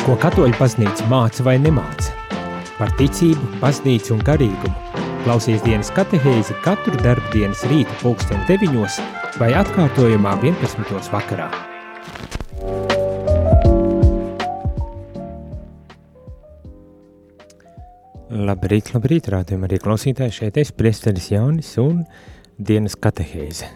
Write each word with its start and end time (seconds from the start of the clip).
Ko 0.00 0.14
katoļu 0.16 0.56
baznīca 0.56 1.04
māca 1.10 1.44
vai 1.44 1.58
nemāca? 1.60 2.14
Par 2.78 2.88
ticību, 2.96 3.58
baznīcu 3.60 4.14
un 4.14 4.22
garīgumu. 4.24 4.72
Klausies 5.26 5.60
dienas 5.60 5.90
katehēzi 5.92 6.56
katru 6.64 6.96
darbdienas 7.04 7.66
rīta 7.68 7.92
pulksten 8.00 8.40
9 8.48 8.96
vai 9.36 9.50
atkārtojumā 9.60 10.32
11. 10.40 11.12
vakarā. 11.12 11.50
Labrīt, 18.32 18.94
labrīt, 18.96 19.28
rādījumā 19.36 19.68
arī 19.68 19.84
klausītāji 19.84 20.38
šeit 20.40 20.64
es, 20.64 20.72
priesteris 20.72 21.28
Jānis 21.36 21.76
un 21.82 22.06
dienas 22.56 22.96
katehēze. 22.96 23.68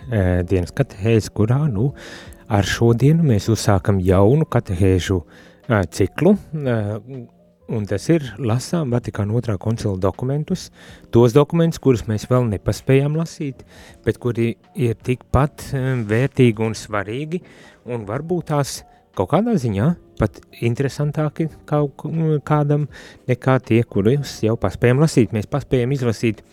Dienas 0.48 0.72
katehēze, 0.72 1.36
kurā, 1.36 1.66
nu, 1.68 1.93
ar 2.48 2.64
šodienu 2.64 3.29
mēs 3.29 3.52
uzsākam 3.52 4.00
jaunu 4.00 4.48
katehēžu 4.48 5.27
ciklu, 5.68 6.36
un 7.74 7.86
tas 7.88 8.09
ir 8.12 8.27
lasām 8.36 8.92
Vatikāna 8.92 9.32
otrā 9.38 9.56
koncila 9.60 9.96
dokumentus, 9.96 10.68
tos 11.14 11.32
dokumentus, 11.32 11.80
kurus 11.80 12.05
mēs 12.10 12.27
vēl 12.28 12.48
nepaspējām 12.50 13.16
lasīt, 13.16 13.64
bet 14.05 14.20
kuri 14.20 14.55
ir 14.77 14.98
tikpat 15.00 15.70
vērtīgi 16.10 16.66
un 16.66 16.77
svarīgi, 16.77 17.41
un 17.88 18.05
varbūt 18.08 18.50
tās 18.52 18.82
kaut 19.16 19.30
kādā 19.32 19.55
ziņā 19.60 19.92
pat 20.19 20.41
interesantāki 20.62 21.48
kaut 21.66 22.05
kādam 22.46 22.88
nekā 23.30 23.58
tie, 23.66 23.80
kurus 23.83 24.41
jau 24.44 24.56
paspējam 24.60 25.00
lasīt. 25.02 25.33
Mēs 25.34 25.48
paspējam 25.50 25.94
izlasīt 25.94 26.44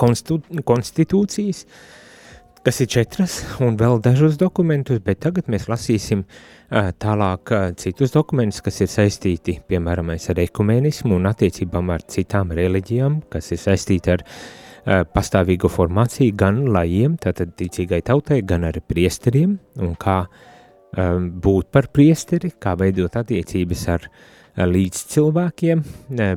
konstitu, 0.00 0.40
konstitūcijas, 0.64 1.64
kas 2.64 2.80
ir 2.80 2.88
četras, 2.88 3.38
un 3.64 3.78
vēl 3.80 4.00
dažus 4.04 4.38
dokumentus, 4.40 5.02
bet 5.04 5.20
tagad 5.24 5.50
mēs 5.52 5.68
lasīsim 5.68 6.24
tālāk 6.74 7.52
citus 7.78 8.12
dokumentus, 8.14 8.60
kas 8.64 8.80
ir 8.82 8.90
saistīti, 8.90 9.60
piemēram, 9.68 10.10
ar 10.10 10.40
ekumenismu 10.42 11.14
un 11.14 11.28
attiecībām 11.30 11.92
ar 11.94 12.02
citām 12.10 12.50
reliģijām, 12.56 13.20
kas 13.30 13.52
ir 13.54 13.60
saistīti 13.62 14.14
ar 14.16 14.24
pastāvīgu 15.14 15.70
formāciju 15.70 16.34
gan 16.36 16.64
lajiem, 16.74 17.14
tātad 17.22 17.54
ticīgai 17.56 18.02
tautai, 18.04 18.42
gan 18.42 18.66
arī 18.68 18.82
priesteriem, 18.84 19.56
un 19.80 19.94
kā 20.00 20.24
būt 20.94 21.70
par 21.74 21.88
priesteri, 21.94 22.52
kā 22.58 22.74
veidot 22.78 23.16
attiecības 23.22 23.86
ar 23.94 24.08
līdz 24.54 25.00
cilvēkiem, 25.14 25.80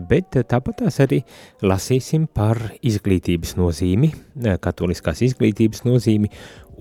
bet 0.10 0.40
tāpat 0.50 0.80
tās 0.84 1.02
arī 1.04 1.20
lasīsim 1.66 2.26
par 2.34 2.62
izglītības 2.82 3.58
nozīmi, 3.60 4.14
katoliskās 4.62 5.22
izglītības 5.28 5.84
nozīmi 5.86 6.32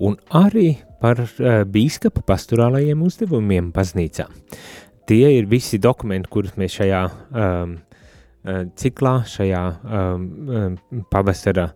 un 0.07 0.17
arī 0.37 0.71
par 1.03 1.21
uh, 1.23 1.61
bīskapa 1.67 2.23
pastorālajiem 2.27 3.03
uzdevumiem 3.05 3.71
baznīcā. 3.75 4.27
Tie 5.07 5.27
ir 5.37 5.47
visi 5.47 5.79
dokumenti, 5.79 6.27
kurus 6.31 6.57
mēs 6.59 6.73
šajā 6.81 7.03
um, 7.07 7.77
ciklā, 8.75 9.13
šajā 9.27 9.61
um, 9.83 10.75
pavasara 11.11 11.69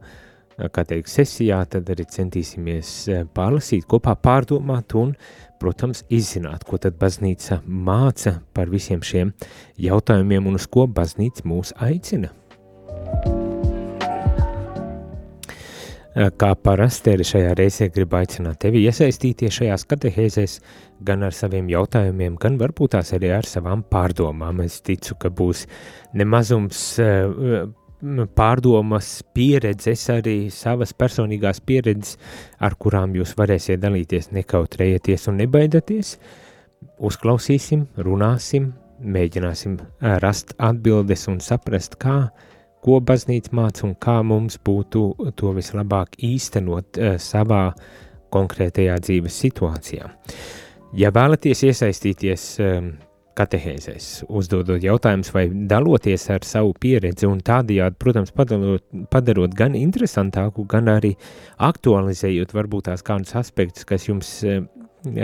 kā 0.76 0.84
teikt, 0.86 1.10
sesijā, 1.10 1.62
tad 1.72 1.88
arī 1.90 2.06
centīsimies 2.12 2.92
pārlasīt, 3.34 3.88
kopā 3.90 4.18
pārdomāt 4.20 4.94
un 5.00 5.16
protams, 5.62 6.04
izzināt, 6.10 6.66
ko 6.68 6.80
tad 6.82 6.98
baznīca 7.02 7.62
māca 7.66 8.40
par 8.56 8.72
visiem 8.74 9.04
šiem 9.06 9.34
jautājumiem 9.82 10.50
un 10.50 10.60
uz 10.60 10.68
ko 10.70 10.88
baznīca 10.90 11.46
mūs 11.48 11.76
aicina. 11.82 12.34
Kā 16.12 16.50
parasti 16.60 17.14
arī 17.14 17.24
šajā 17.24 17.52
reizē 17.56 17.88
gribu 17.96 18.18
aicināt 18.20 18.58
tevi 18.66 18.82
iesaistīties 18.84 19.62
šajās 19.62 19.86
katehēzēs 19.88 20.56
gan 21.08 21.24
ar 21.24 21.32
saviem 21.32 21.70
jautājumiem, 21.72 22.36
gan 22.36 22.58
varbūt 22.60 22.98
tās 22.98 23.14
arī 23.16 23.30
ar 23.32 23.48
savām 23.48 23.86
pārdomām. 23.88 24.60
Es 24.66 24.82
ticu, 24.84 25.16
ka 25.16 25.32
būs 25.32 25.64
nemazums 26.20 27.00
pārdomas, 28.36 29.14
pieredzes, 29.32 30.04
arī 30.12 30.36
savas 30.52 30.92
personīgās 30.98 31.64
pieredzes, 31.64 32.18
ar 32.60 32.76
kurām 32.76 33.16
jūs 33.16 33.36
varēsiet 33.40 33.80
dalīties, 33.80 34.34
nekautrējieties 34.36 35.30
un 35.32 35.40
nebaidieties. 35.46 36.16
Uzklausīsim, 37.00 37.88
runāsim, 38.04 38.74
mēģināsim 39.02 39.80
rast 40.22 40.58
atbildes 40.60 41.28
un 41.32 41.40
saprast, 41.46 41.96
kā, 42.02 42.34
ko 42.82 43.00
baznīca 43.06 43.54
māca 43.58 43.86
un 43.88 43.96
kā 44.02 44.20
mums 44.26 44.58
būtu 44.66 45.34
to 45.38 45.54
vislabāk 45.58 46.18
īstenot 46.28 46.98
uh, 46.98 47.16
savā 47.22 47.70
konkrētajā 48.32 48.98
dzīves 49.04 49.40
situācijā. 49.46 50.12
Ja 50.98 51.12
vēlaties 51.16 51.64
iesaistīties 51.68 52.48
uh, 52.60 52.92
katehēzēs, 53.38 54.08
uzdodot 54.30 54.84
jautājumus 54.84 55.32
vai 55.34 55.46
daloties 55.70 56.28
ar 56.34 56.46
savu 56.48 56.74
pieredzi 56.80 57.28
un 57.30 57.40
tādējādi, 57.46 57.98
protams, 58.02 58.34
padarot, 58.36 58.84
padarot 59.14 59.56
gan 59.58 59.76
interesantāku, 59.80 60.66
gan 60.70 60.92
arī 60.92 61.14
aktualizējot 61.72 62.56
varbūt 62.58 62.90
tās 62.90 63.06
kādus 63.08 63.36
aspektus, 63.40 63.88
kas 63.88 64.08
jums 64.10 64.34
eh, 64.48 64.64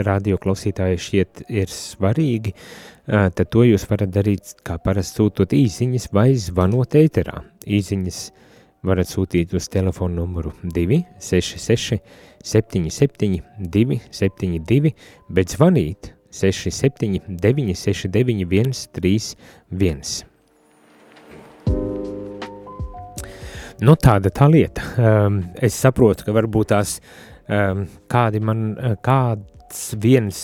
radio 0.08 0.40
klausītāji 0.42 1.02
šķiet 1.08 1.44
ir 1.50 1.74
svarīgi, 1.74 2.56
eh, 2.56 2.97
tad 3.08 3.48
to 3.54 3.64
jūs 3.64 3.88
varat 3.88 4.12
darīt 4.12 4.58
kā 4.68 4.76
parasti 4.84 5.22
sūtot 5.22 5.54
īziņas 5.56 6.10
vai 6.16 6.34
zvanot 6.36 6.98
ēterā. 7.00 7.40
Īziņas 7.64 8.20
varat 8.88 9.10
sūtīt 9.10 9.56
uz 9.58 9.70
telefonu 9.72 10.22
numuru 10.22 10.52
266 10.64 12.02
77 12.44 13.40
272, 13.60 14.94
bet 15.32 15.56
zvanīt 15.56 16.12
67, 16.38 17.24
969, 17.42 18.76
131. 18.76 20.26
Nu, 23.78 23.94
tāda 23.96 24.30
tā 24.34 24.48
lieta. 24.50 24.84
Um, 24.98 25.42
es 25.64 25.78
saprotu, 25.78 26.26
ka 26.28 26.36
varbūt 26.36 26.72
tās 26.74 26.98
um, 27.48 27.86
kādi 28.10 28.42
man, 28.44 28.72
kāds 29.06 29.84
viens 30.02 30.40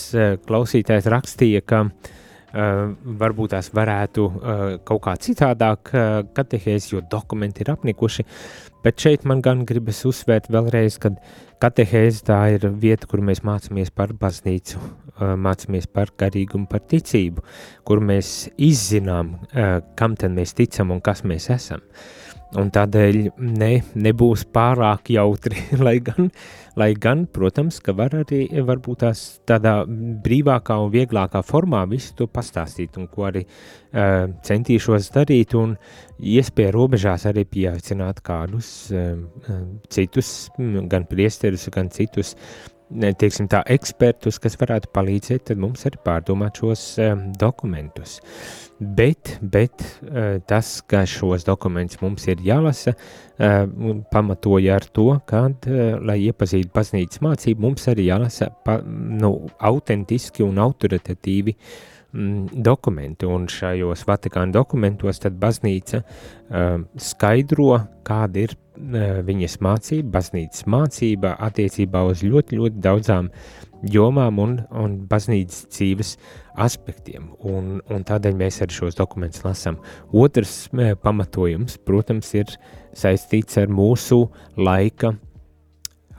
klausītājs 0.47 1.09
rakstīja, 1.11 1.63
ka 1.65 1.85
uh, 1.87 2.11
varbūt 2.53 3.55
tās 3.55 3.71
varētu 3.73 4.25
uh, 4.29 4.61
kaut 4.85 5.01
kā 5.07 5.15
citādāk 5.17 5.89
uh, 5.89 6.19
katehēs, 6.37 6.91
jo 6.91 7.01
dokumenti 7.09 7.63
ir 7.65 7.71
apnikuši, 7.73 8.25
bet 8.85 9.01
šeit 9.01 9.25
man 9.25 9.41
gan 9.41 9.63
gribas 9.65 10.03
uzsvērt 10.05 10.51
vēlreiz, 10.53 10.99
ka 11.01 11.15
katehēze 11.63 12.27
tā 12.27 12.39
ir 12.53 12.67
vieta, 12.77 13.09
kur 13.09 13.23
mēs 13.25 13.41
mācāmies 13.47 13.89
par 13.95 14.13
baznīcu, 14.19 14.81
mācāmies 15.17 15.87
par 15.87 16.11
garīgumu, 16.19 16.67
par 16.67 16.83
ticību, 16.91 17.45
kur 17.87 18.01
mēs 18.03 18.49
izzinām, 18.57 19.37
kam 19.95 20.17
tad 20.19 20.35
mēs 20.35 20.53
ticam 20.57 20.91
un 20.91 20.99
kas 21.05 21.23
mēs 21.23 21.47
esam. 21.53 21.85
Un 22.59 22.69
tādēļ 22.73 23.17
ne, 23.41 23.69
nebūs 23.97 24.43
pārāk 24.53 25.09
jautri, 25.15 25.57
lai 25.85 25.95
gan, 26.05 26.29
lai 26.79 26.91
gan, 26.99 27.25
protams, 27.33 27.79
ka 27.83 27.95
var 27.97 28.13
arī 28.19 28.45
varbūt 28.67 29.01
tās 29.05 29.23
tādā 29.49 29.79
brīvākā 29.87 30.77
un 30.83 30.91
vieglākā 30.93 31.41
formā 31.45 31.83
visu 31.89 32.13
to 32.19 32.27
pastāstīt, 32.29 32.99
un 33.01 33.07
ko 33.09 33.25
arī 33.29 33.45
uh, 33.45 34.29
centīšos 34.45 35.09
darīt, 35.15 35.55
un 35.57 35.73
iespēja 36.19 36.75
robežās 36.75 37.25
arī 37.31 37.47
pieaicināt 37.49 38.21
kādus 38.25 38.69
uh, 38.93 39.17
citus, 39.89 40.35
gan 40.59 41.09
priesterus, 41.09 41.69
gan 41.73 41.89
citus 41.93 42.35
uh, 42.35 42.72
teiksim, 43.19 43.47
tā, 43.51 43.63
ekspertus, 43.73 44.39
kas 44.41 44.57
varētu 44.59 44.91
palīdzēt 44.93 45.53
mums 45.59 45.85
arī 45.89 45.99
pārdomāt 46.05 46.61
šos 46.61 46.83
um, 47.03 47.25
dokumentus. 47.39 48.19
Bet, 48.79 49.37
bet 49.41 49.83
uh, 49.83 50.37
tas, 50.49 50.75
ka 50.89 51.03
šos 51.07 51.45
dokumentus 51.47 52.01
mums 52.01 52.27
ir 52.31 52.43
jālasa, 52.43 52.95
uh, 52.95 53.63
pamatoja 54.11 54.77
ar 54.79 54.87
to, 54.95 55.09
ka, 55.29 55.45
uh, 55.49 55.81
lai 56.03 56.19
iepazītu 56.27 56.73
baznīcas 56.75 57.23
mācību, 57.23 57.67
mums 57.67 57.87
arī 57.91 58.09
jālasa 58.09 58.51
pa, 58.65 58.79
nu, 58.85 59.35
autentiski 59.63 60.45
un 60.45 60.61
autoritatīvi 60.63 61.55
mm, 61.55 61.92
dokumenti, 62.13 63.25
un 63.25 63.47
šajos 63.49 64.05
Vatikāna 64.05 64.53
dokumentos 64.53 65.21
tad 65.23 65.39
baznīca 65.41 66.03
uh, 66.03 66.83
skaidro, 67.01 67.79
kāda 68.05 68.45
ir 68.45 68.57
viņas 68.73 69.59
mācība, 69.61 70.15
baznīcas 70.17 70.65
mācība 70.65 71.35
attiecībā 71.45 72.03
uz 72.09 72.23
ļoti, 72.25 72.57
ļoti 72.57 72.81
daudzām 72.81 73.29
jomām 73.93 74.39
un, 74.39 74.55
un 74.71 74.95
baznīcas 75.09 75.67
dzīves 75.69 76.15
aspektiem. 76.63 77.31
Un, 77.39 77.81
un 77.89 78.05
tādēļ 78.07 78.39
mēs 78.39 78.61
arī 78.63 78.73
šos 78.73 78.97
dokumentus 78.97 79.43
lasām. 79.45 79.77
Otrs 80.11 80.71
pamatojums, 81.03 81.77
protams, 81.85 82.33
ir 82.33 82.55
saistīts 82.97 83.59
ar 83.61 83.69
mūsu 83.69 84.25
laika 84.57 85.13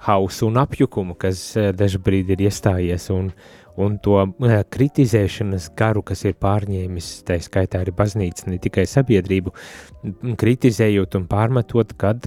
hausu 0.04 0.50
un 0.50 0.60
apjukumu, 0.60 1.16
kas 1.16 1.54
dažbrīd 1.56 2.34
ir 2.34 2.46
iestājies 2.46 3.08
un, 3.14 3.30
un 3.80 3.98
to 4.02 4.20
kritizēšanas 4.74 5.70
garu, 5.78 6.04
kas 6.06 6.24
ir 6.28 6.36
pārņēmis, 6.42 7.10
tā 7.26 7.38
skaitā 7.42 7.82
arī 7.82 7.94
baznīca, 7.96 8.48
ne 8.52 8.58
tikai 8.62 8.86
sabiedrību, 8.88 9.54
kritizējot 10.40 11.18
un 11.18 11.28
pārmetot, 11.30 11.94
kad, 12.00 12.26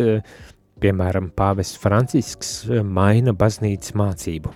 piemēram, 0.84 1.32
pāvests 1.38 1.80
Francisks 1.82 2.56
maina 2.84 3.34
baznīcas 3.38 3.96
mācību. 3.98 4.54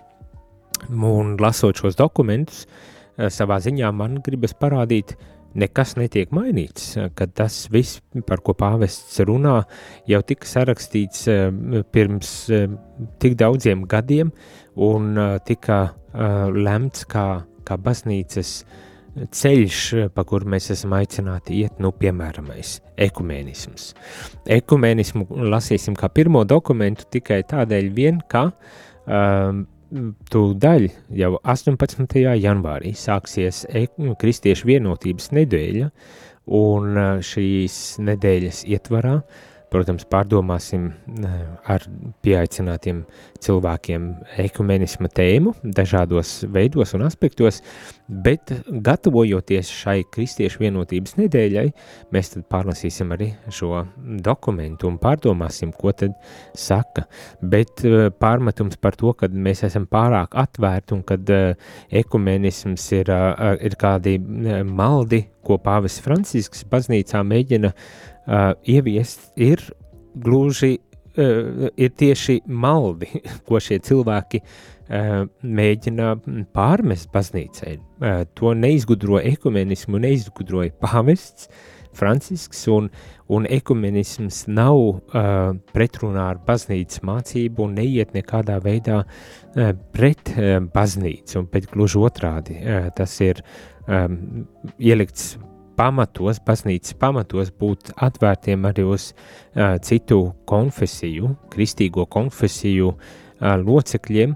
Un 0.92 1.36
lasot 1.40 1.78
šos 1.78 1.98
dokumentus, 2.00 2.66
savā 3.32 3.60
ziņā 3.62 3.92
man 3.94 4.20
gribas 4.26 4.56
parādīt, 4.58 5.16
nekas 5.58 5.96
netiek 6.00 6.32
mainīts, 6.36 6.94
ka 7.16 7.28
tas 7.28 7.66
viss, 7.72 8.02
par 8.28 8.44
ko 8.46 8.56
pāvests 8.58 9.20
runā, 9.28 9.62
jau 10.10 10.22
tika 10.28 10.48
sarakstīts 10.48 11.26
pirms 11.92 12.36
tik 13.22 13.36
daudziem 13.40 13.84
gadiem 13.90 14.32
un 14.80 15.18
tika 15.48 15.82
lemts 16.56 17.06
kā, 17.10 17.26
kā 17.68 17.78
baznīcas 17.78 18.62
ceļš, 19.12 19.80
pa 20.16 20.24
kuru 20.28 20.48
mēs 20.54 20.70
esam 20.72 20.96
aicināti 20.96 21.58
iet, 21.60 21.82
nu, 21.84 21.92
piemēram, 21.92 22.48
ekumenisms. 23.02 23.92
Ekumenismu 24.60 25.28
lasīsim 25.52 25.98
kā 26.00 26.08
pirmo 26.14 26.46
dokumentu 26.48 27.10
tikai 27.12 27.42
tādēļ 27.50 27.92
vien, 27.96 28.22
ka 28.32 28.48
um, 29.04 29.66
tūdaļ 30.32 30.88
jau 31.20 31.32
18. 31.44 32.20
janvārī 32.40 32.94
sāksies 32.98 33.66
Kristiešu 34.22 34.70
vienotības 34.70 35.32
nedēļa, 35.36 35.90
un 36.58 37.00
šīs 37.26 37.78
nedēļas 38.02 38.64
ietvarā 38.72 39.18
uh, 39.20 39.48
Protams, 39.72 40.04
pārdomāsim 40.12 40.90
ar 41.72 41.86
pieaicinātiem 42.26 43.06
cilvēkiem 43.40 44.10
ekumenisma 44.44 45.08
tēmu 45.16 45.54
dažādos 45.64 46.42
veidos 46.52 46.92
un 46.98 47.06
aspektos, 47.08 47.62
bet 48.12 48.52
gatavojoties 48.68 49.72
šai 49.72 50.02
kristiešu 50.12 50.66
vienotības 50.66 51.16
nedēļai, 51.22 51.66
mēs 52.12 52.34
tad 52.34 52.50
pārlasīsim 52.52 53.16
arī 53.16 53.30
šo 53.48 53.86
dokumentu 54.28 54.92
un 54.92 55.00
pārdomāsim, 55.00 55.72
ko 55.72 55.96
tad 55.96 56.20
saka. 56.52 57.08
Bet 57.40 57.86
eh, 57.88 58.10
pārmetums 58.12 58.76
par 58.76 59.00
to, 59.00 59.16
ka 59.16 59.32
mēs 59.32 59.64
esam 59.70 59.88
pārāk 59.88 60.36
atvērti 60.36 60.98
un 61.00 61.08
kad 61.08 61.32
eh, 61.32 61.56
ekumenisms 62.04 62.92
ir, 63.00 63.16
eh, 63.16 63.58
ir 63.72 63.80
kādi 63.80 64.20
maldi, 64.68 65.30
ko 65.42 65.56
pāvis 65.58 65.96
Francisks 66.04 66.68
baznīcā 66.70 67.24
mēģina 67.26 67.72
uh, 67.72 68.11
uh, 68.28 68.54
ieviest, 68.68 69.32
ir 69.40 69.64
gluži 70.16 70.78
uh, 70.78 71.68
ir 71.78 71.92
tieši 71.98 72.42
maldi, 72.46 73.10
ko 73.48 73.62
šie 73.64 73.80
cilvēki 73.88 74.42
uh, 74.44 75.28
mēģina 75.42 76.16
pārmest 76.56 77.12
baznīcai. 77.14 77.78
Uh, 77.78 78.24
to 78.38 78.56
neizgudro 78.58 79.22
ekumenismu, 79.22 80.02
neizgudroja 80.02 80.74
pāvests 80.82 81.52
Francisks, 81.94 82.68
un, 82.68 82.90
un 83.28 83.46
ekumenisms 83.50 84.46
nav 84.48 84.78
uh, 84.80 85.52
pretrunā 85.76 86.30
ar 86.34 86.40
baznīcas 86.48 87.04
mācību 87.08 87.66
un 87.68 87.76
neiet 87.80 88.16
nekādā 88.16 88.58
veidā 88.64 89.02
uh, 89.04 89.72
pret 89.96 90.34
uh, 90.38 90.58
baznīcu, 90.74 91.46
pēc 91.52 91.70
gluži 91.74 92.02
otrādi. 92.02 92.58
Uh, 92.62 92.90
tas 92.96 93.18
ir 93.24 93.44
um, 93.88 94.46
ielikts 94.80 95.34
pamatos, 95.82 96.40
baznīcas 96.46 96.94
pamatos 97.02 97.50
būt 97.58 97.96
atvērtiem 98.06 98.70
arī 98.70 98.86
uz 98.86 99.12
uh, 99.12 99.80
citu 99.82 100.22
konfesiju, 100.50 101.34
kristīgo 101.54 102.06
konfesiju 102.12 102.92
uh, 102.94 103.56
locekļiem 103.58 104.36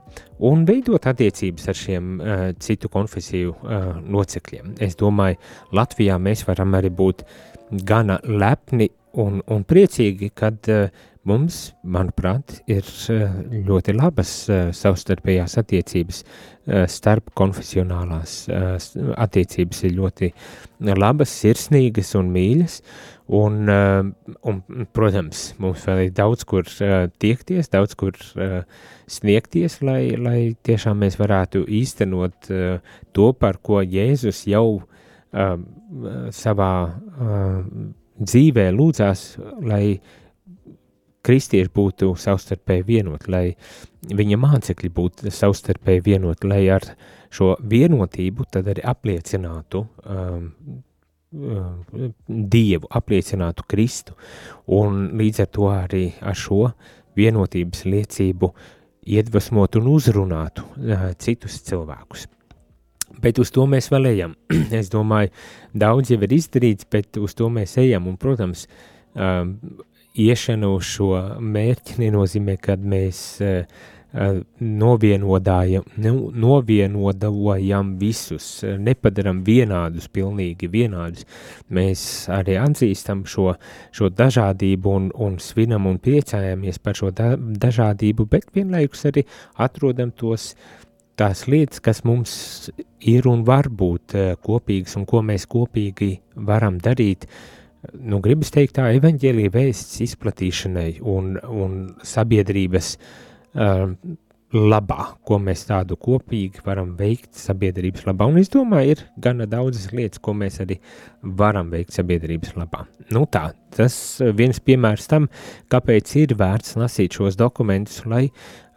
un 0.50 0.66
veidot 0.66 1.06
attiecības 1.12 1.70
ar 1.70 1.80
šiem 1.80 2.14
uh, 2.18 2.46
citu 2.60 2.90
konfesiju 2.94 3.54
uh, 3.54 3.90
locekļiem. 4.16 4.76
Es 4.82 4.98
domāju, 4.98 5.38
Latvijā 5.78 6.18
mēs 6.22 6.46
varam 6.50 6.74
arī 6.80 6.90
būt 6.90 7.26
gana 7.86 8.18
lepni 8.26 8.90
un, 9.22 9.42
un 9.46 9.68
priecīgi, 9.70 10.32
kad 10.34 10.72
uh, 10.74 10.90
Mums, 11.26 11.72
manuprāt, 11.82 12.60
ir 12.70 12.86
eh, 13.10 13.32
ļoti 13.66 13.96
labas 13.98 14.32
eh, 14.46 14.68
savstarpējās 14.78 15.56
attiecības, 15.58 16.20
eh, 16.22 16.84
starp 16.86 17.32
konfesionālās 17.34 18.36
attiecības 18.46 19.80
ir 19.88 19.96
ļoti 19.98 20.30
labas, 20.94 21.32
sirsnīgas 21.34 22.12
un 22.20 22.30
mīļas, 22.36 22.76
un, 23.34 23.56
un, 23.66 24.60
protams, 24.94 25.48
mums 25.58 25.88
vēl 25.90 26.04
ir 26.04 26.12
daudz 26.14 26.46
kur 26.46 26.70
tiekties, 26.70 27.72
daudz 27.74 27.96
kur 27.98 28.20
sniegties, 29.10 29.80
lai, 29.82 30.02
lai 30.22 30.40
tiešām 30.68 31.00
mēs 31.02 31.18
varētu 31.18 31.64
īstenot 31.66 32.52
to, 33.18 33.32
par 33.40 33.58
ko 33.66 33.82
Jēzus 33.82 34.44
jau 34.52 34.84
savā 36.38 36.74
dzīvē 38.22 38.68
lūdzās, 38.76 39.26
lai 39.66 39.98
kristieši 41.26 41.72
būtu 41.76 42.12
savstarpēji 42.20 42.86
vienoti, 42.88 43.32
lai 43.32 43.46
viņa 44.16 44.40
mācekļi 44.42 44.92
būtu 44.96 45.34
savstarpēji 45.34 46.04
vienoti, 46.06 46.50
lai 46.50 46.64
ar 46.76 46.86
šo 47.34 47.56
vienotību 47.60 48.46
tad 48.52 48.70
arī 48.72 48.84
apliecinātu 48.86 49.82
um, 50.06 50.46
um, 51.34 52.14
Dievu, 52.28 52.90
apliecinātu 53.00 53.66
Kristu, 53.68 54.16
un 54.72 55.10
līdz 55.20 55.44
ar 55.44 55.52
to 55.58 55.68
arī 55.74 56.06
ar 56.22 56.38
šo 56.38 56.70
vienotības 57.18 57.86
liecību 57.90 58.52
iedvesmot 59.16 59.78
un 59.80 59.92
uzrunātu 59.92 60.66
uh, 60.66 61.12
citus 61.22 61.60
cilvēkus. 61.68 62.30
Bet 63.22 63.40
uz 63.40 63.52
to 63.54 63.64
mēs 63.70 63.88
vēl 63.94 64.10
ejam. 64.12 64.36
es 64.80 64.90
domāju, 64.94 65.32
daudz 65.74 66.12
jau 66.12 66.22
ir 66.26 66.38
izdarīts, 66.38 66.88
bet 66.92 67.20
uz 67.22 67.36
to 67.38 67.50
mēs 67.54 67.78
ejam, 67.82 68.10
un, 68.12 68.18
protams, 68.22 68.66
um, 69.14 69.56
iešana 70.16 70.70
uz 70.72 70.88
šo 70.96 71.12
mērķi 71.40 72.00
nenozīmē, 72.06 72.56
ka 72.62 72.78
mēs 72.80 73.20
uh, 73.44 73.84
novienodājam, 74.60 75.84
nu, 76.00 76.14
novienodojam 76.32 77.96
visus, 78.00 78.48
nepadaram 78.64 79.42
vienādus, 79.44 80.08
pilnīgi 80.08 80.70
vienādus. 80.72 81.26
Mēs 81.76 82.06
arī 82.32 82.56
atzīstam 82.62 83.26
šo, 83.28 83.54
šo 83.96 84.10
dažādību 84.16 84.96
un, 85.00 85.10
un 85.20 85.36
svinam 85.44 85.90
un 85.92 86.00
priecājamies 86.00 86.80
par 86.80 86.96
šo 86.96 87.12
da, 87.16 87.34
dažādību, 87.36 88.28
bet 88.32 88.48
vienlaikus 88.56 89.06
arī 89.12 89.26
atrodam 89.60 90.16
tos 90.16 90.54
tās 91.20 91.46
lietas, 91.52 91.84
kas 91.84 92.04
mums 92.08 92.70
ir 93.00 93.28
un 93.28 93.44
var 93.48 93.68
būt 93.68 94.16
kopīgas 94.44 94.96
un 95.00 95.06
ko 95.08 95.22
mēs 95.24 95.48
kopīgi 95.52 96.18
varam 96.36 96.80
darīt, 96.84 97.28
uh, 97.28 97.65
nu, 97.94 98.20
gribas 98.24 98.52
teikt, 98.54 98.78
tā 98.78 98.90
evaņģēlīja 98.98 99.54
vēsts 99.54 100.02
izplatīšanai 100.06 100.90
un, 101.02 101.36
un 101.42 101.80
sabiedrības 102.06 102.96
uh, 102.96 103.92
labā, 104.56 105.08
ko 105.26 105.38
mēs 105.42 105.66
tādu 105.68 105.98
kopīgi 106.00 106.64
varam 106.66 106.94
veikt 106.98 107.36
sabiedrības 107.38 108.06
labā. 108.08 108.28
Un 108.30 108.40
es 108.40 108.52
domāju, 108.54 108.96
ir 108.96 109.04
gana 109.22 109.48
daudzas 109.50 109.90
lietas, 109.96 110.22
ko 110.24 110.36
mēs 110.38 110.62
arī 110.64 110.78
varam 111.22 111.72
veikt 111.74 111.96
sabiedrības 111.98 112.56
labā. 112.60 112.86
Nu 113.14 113.26
tā, 113.32 113.50
tas 113.76 113.96
viens 114.38 114.62
piemērs 114.64 115.10
tam, 115.12 115.28
kāpēc 115.74 116.16
ir 116.22 116.36
vērts 116.40 116.78
lasīt 116.80 117.18
šos 117.18 117.38
dokumentus, 117.40 118.04
lai 118.10 118.28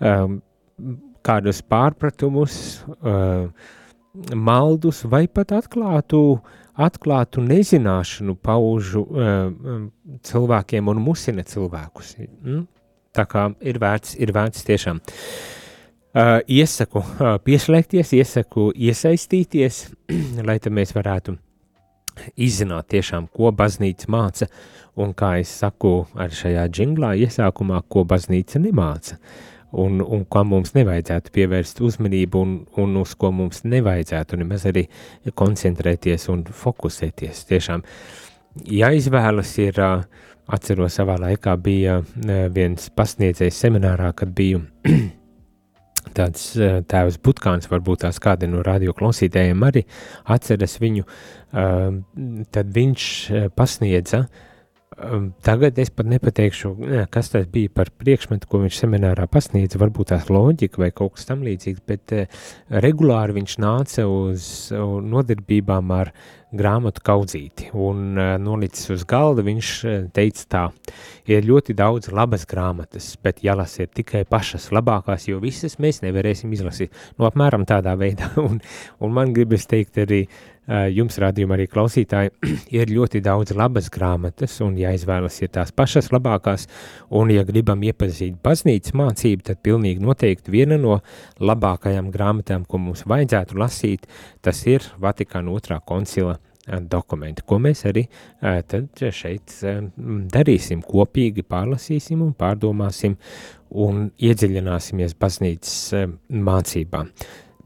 um, 0.01 0.41
kādus 1.27 1.61
pārpratumus, 1.63 2.57
uh, 3.03 3.51
maldus 4.35 5.05
vai 5.07 5.27
pat 5.31 5.53
atklātu 5.61 6.23
uh, 6.39 6.57
atklātu 6.79 7.43
nezināšanu 7.45 8.37
paužu 8.43 9.03
uh, 9.05 9.51
cilvēkiem 10.27 10.91
un 10.93 11.03
musina 11.03 11.45
cilvēkus. 11.47 12.15
Mm? 12.21 12.67
Tā 13.17 13.25
kā 13.29 13.49
ir 13.65 13.81
vērts, 13.83 14.15
ir 14.23 14.33
vērts 14.37 14.67
tiešām. 14.69 15.03
Uh, 16.19 16.39
iesaku 16.49 17.03
uh, 17.03 17.37
pieslēgties, 17.45 18.15
iesaku 18.17 18.71
iesaistīties, 18.75 19.85
lai 20.49 20.59
tad 20.63 20.75
mēs 20.75 20.95
varētu 20.97 21.37
izzināt 22.39 22.89
tiešām, 22.95 23.29
ko 23.35 23.53
baznīca 23.55 24.09
māca, 24.11 24.49
un 24.99 25.13
kā 25.15 25.37
es 25.43 25.53
saku 25.61 26.01
ar 26.19 26.33
šajā 26.35 26.65
džinglā 26.73 27.13
iesākumā, 27.27 27.85
ko 27.91 28.03
baznīca 28.09 28.63
nemāca. 28.63 29.19
Uh, 29.19 29.58
un, 29.71 30.01
un 30.01 30.25
kam 30.31 30.53
mums 30.53 30.73
nevajadzētu 30.77 31.33
pievērst 31.35 31.83
uzmanību 31.85 32.41
un, 32.41 32.55
un 32.81 32.97
uz 33.01 33.15
ko 33.19 33.31
mums 33.35 33.65
nevajadzētu 33.69 34.41
nemaz 34.41 34.67
arī 34.71 34.87
koncentrēties 35.39 36.29
un 36.33 36.47
fokusēties. 36.63 37.45
Tiešām, 37.51 37.85
ja 38.73 38.91
izvēlas 38.97 39.53
ir, 39.63 39.81
atceros 40.49 40.97
savā 40.97 41.19
laikā 41.21 41.57
bija 41.61 42.01
viens 42.55 42.89
pasniedzējs 42.97 43.63
seminārā, 43.67 44.15
kad 44.17 44.33
biju 44.33 44.63
tāds 46.17 46.51
tēvs 46.89 47.21
Butkāns, 47.25 47.69
varbūt 47.69 48.07
tās 48.07 48.21
kādi 48.23 48.49
no 48.49 48.65
radio 48.65 48.97
klausītējiem 48.97 49.65
arī 49.69 49.85
atceras 50.33 50.79
viņu, 50.81 51.05
tad 51.53 52.77
viņš 52.77 53.09
pasniedza 53.57 54.25
Um, 54.25 54.48
tagad 55.47 55.79
es 55.79 55.91
pat 55.95 56.09
nepateikšu, 56.11 56.73
kas 57.13 57.31
tas 57.31 57.47
bija 57.51 57.71
par 57.75 57.91
priekšmetu, 57.95 58.49
ko 58.51 58.63
viņš 58.65 58.81
seminārā 58.81 59.29
pasniedza. 59.31 59.79
Varbūt 59.79 60.11
tās 60.13 60.27
loģika 60.33 60.83
vai 60.83 60.91
kaut 60.95 61.15
kas 61.17 61.29
tamlīdzīgs, 61.29 61.85
bet 61.87 62.15
uh, 62.17 62.43
regulāri 62.85 63.37
viņš 63.39 63.55
nāca 63.63 64.09
uz 64.11 64.49
nodarbībām 64.75 65.95
ar 65.95 66.11
grāmatu 66.59 67.05
kaudzīti 67.05 67.71
un 67.77 68.19
uh, 68.19 68.35
nolicis 68.43 68.91
uz 68.97 69.07
galda. 69.09 69.47
Viņš 69.47 69.73
uh, 69.87 69.97
teica, 70.15 70.45
tā 70.51 70.67
ir 71.31 71.47
ļoti 71.47 71.79
daudz 71.79 72.11
labas 72.11 72.49
grāmatas, 72.51 73.13
bet 73.23 73.45
jālasiet 73.47 73.95
tikai 73.95 74.25
pašas 74.29 74.71
labākās, 74.75 75.29
jo 75.31 75.39
visas 75.45 75.79
mēs 75.83 76.03
nevarēsim 76.03 76.53
izlasīt. 76.57 76.95
Nu, 77.19 77.29
apmēram 77.31 77.69
tādā 77.69 77.95
veidā. 78.01 78.33
un, 78.49 78.59
un 78.99 79.19
man 79.21 79.35
gribas 79.37 79.71
teikt 79.71 80.03
arī. 80.07 80.25
Eh, 80.69 80.91
jums 80.93 81.17
rādījumā 81.17 81.57
arī 81.57 81.65
klausītāji, 81.73 82.35
ir 82.77 82.91
ļoti 82.93 83.23
daudz 83.25 83.55
labas 83.57 83.87
grāmatas, 83.93 84.59
un 84.65 84.75
jāizvēlas 84.77 85.39
ir 85.41 85.53
tās 85.55 85.73
pašas 85.73 86.11
labākās, 86.13 86.67
un 87.17 87.33
ja 87.33 87.45
gribam 87.49 87.81
iepazīt 87.89 88.37
baznīcas 88.45 88.93
mācību, 89.01 89.47
tad 89.49 89.63
pilnīgi 89.65 90.05
noteikti 90.05 90.53
viena 90.53 90.77
no 90.81 90.99
labākajām 91.41 92.13
grāmatām, 92.13 92.69
ko 92.69 92.83
mums 92.85 93.07
vajadzētu 93.09 93.57
lasīt, 93.57 94.05
tas 94.45 94.61
ir 94.69 94.85
Vatikāna 95.01 95.57
otrā 95.57 95.81
koncila 95.81 96.37
eh, 96.37 96.85
dokumenti, 96.85 97.49
ko 97.49 97.63
mēs 97.65 97.87
arī 97.89 98.05
eh, 98.05 98.61
tad 98.69 98.93
šeit 99.09 99.57
darīsim, 100.37 100.85
kopīgi 100.85 101.49
pārlasīsim 101.49 102.29
un 102.29 102.37
pārdomāsim 102.37 103.17
un 103.73 104.11
iedziļināsimies 104.21 105.17
baznīcas 105.17 106.09
mācībā. 106.29 107.07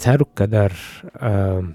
Ceru, 0.03 0.27
ka 0.35 0.47
ar 0.59 0.73
um, 1.19 1.75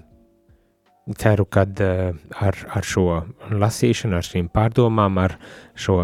ceru, 1.16 1.46
ka 1.48 1.64
uh, 1.64 2.16
ar, 2.44 2.58
ar 2.74 2.84
šo 2.84 3.06
lasīšanu, 3.50 4.18
ar 4.18 4.26
šīm 4.26 4.50
pārdomām, 4.54 5.18
ar 5.22 5.38
šo 5.78 5.98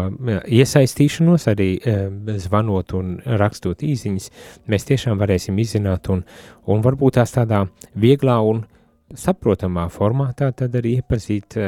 iesaistīšanos, 0.47 1.47
arī 1.51 1.69
uh, 1.77 2.07
zvanot 2.41 2.95
un 2.97 3.19
rakstot 3.25 3.83
īsiņas, 3.85 4.31
mēs 4.71 4.87
tiešām 4.89 5.19
varēsim 5.21 5.59
izzināt 5.61 6.09
un, 6.09 6.25
un 6.65 6.81
varbūt 6.85 7.19
tās 7.19 7.35
tādā 7.35 7.65
vieglā 7.93 8.39
un 8.41 8.65
saprotamā 9.15 9.85
formātā 9.93 10.51
tad 10.57 10.75
arī 10.75 10.97
iepazīt 10.99 11.59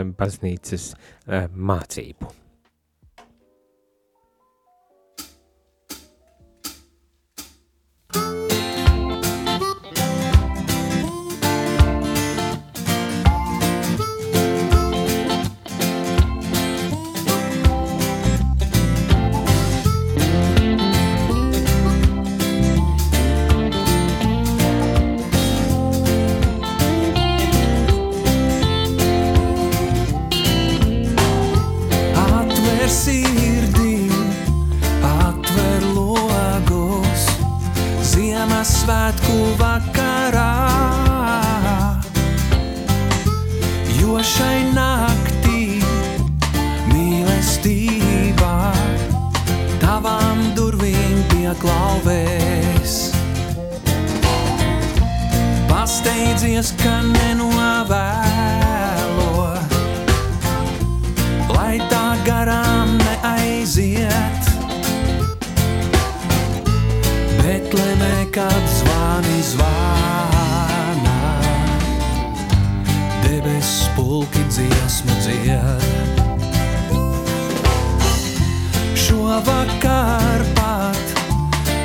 Ziemassvētku 39.08 39.56
vakarā, 39.56 40.52
jo 44.02 44.20
šai 44.20 44.68
naktī 44.76 45.80
mīlestībā 46.92 48.52
tavām 49.80 50.44
durvīm 50.60 51.24
pieklauvēs. 51.32 53.00
Pasteidzies, 55.72 56.76
ka 56.84 57.00
nenovērt. 57.08 58.27
dzied. 75.28 75.84
Šovakar 78.96 80.42
pat 80.56 81.06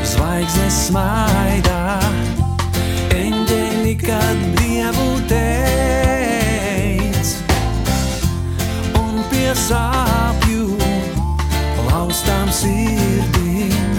zvaigznes 0.07 0.77
smaidā, 0.87 1.99
eņģeļi, 3.19 3.95
kad 4.03 4.39
dievu 4.61 5.09
teic, 5.31 7.27
un 9.03 9.15
pie 9.33 9.51
sāpju 9.67 10.79
laustām 11.91 12.49
sirdīm, 12.63 13.95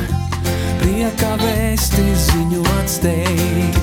prieka 0.84 1.32
vēsti 1.44 2.06
ziņots 2.28 2.96
teic. 3.04 3.83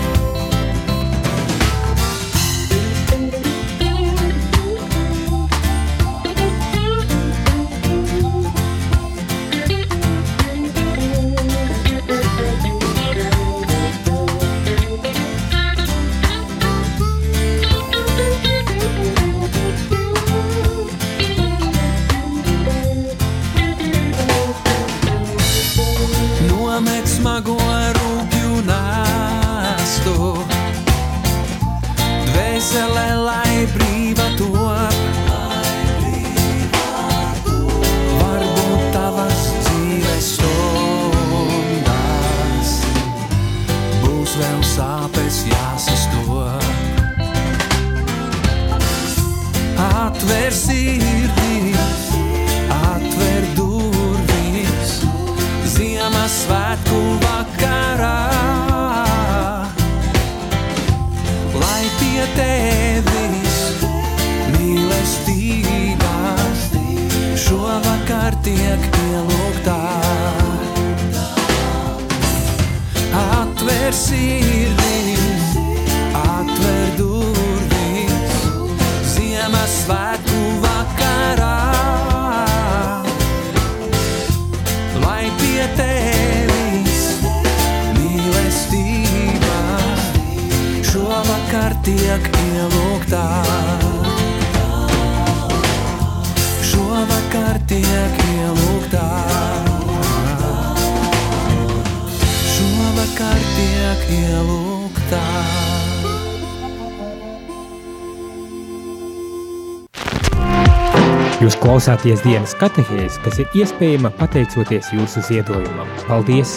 Jūs 111.41 111.55
klausāties 111.57 112.21
dienas 112.21 112.51
katehēs, 112.53 113.15
kas 113.23 113.39
ir 113.41 113.55
iespējama 113.57 114.11
pateicoties 114.13 114.91
jūsu 114.93 115.23
ziedojumam. 115.25 115.87
Paldies! 116.05 116.51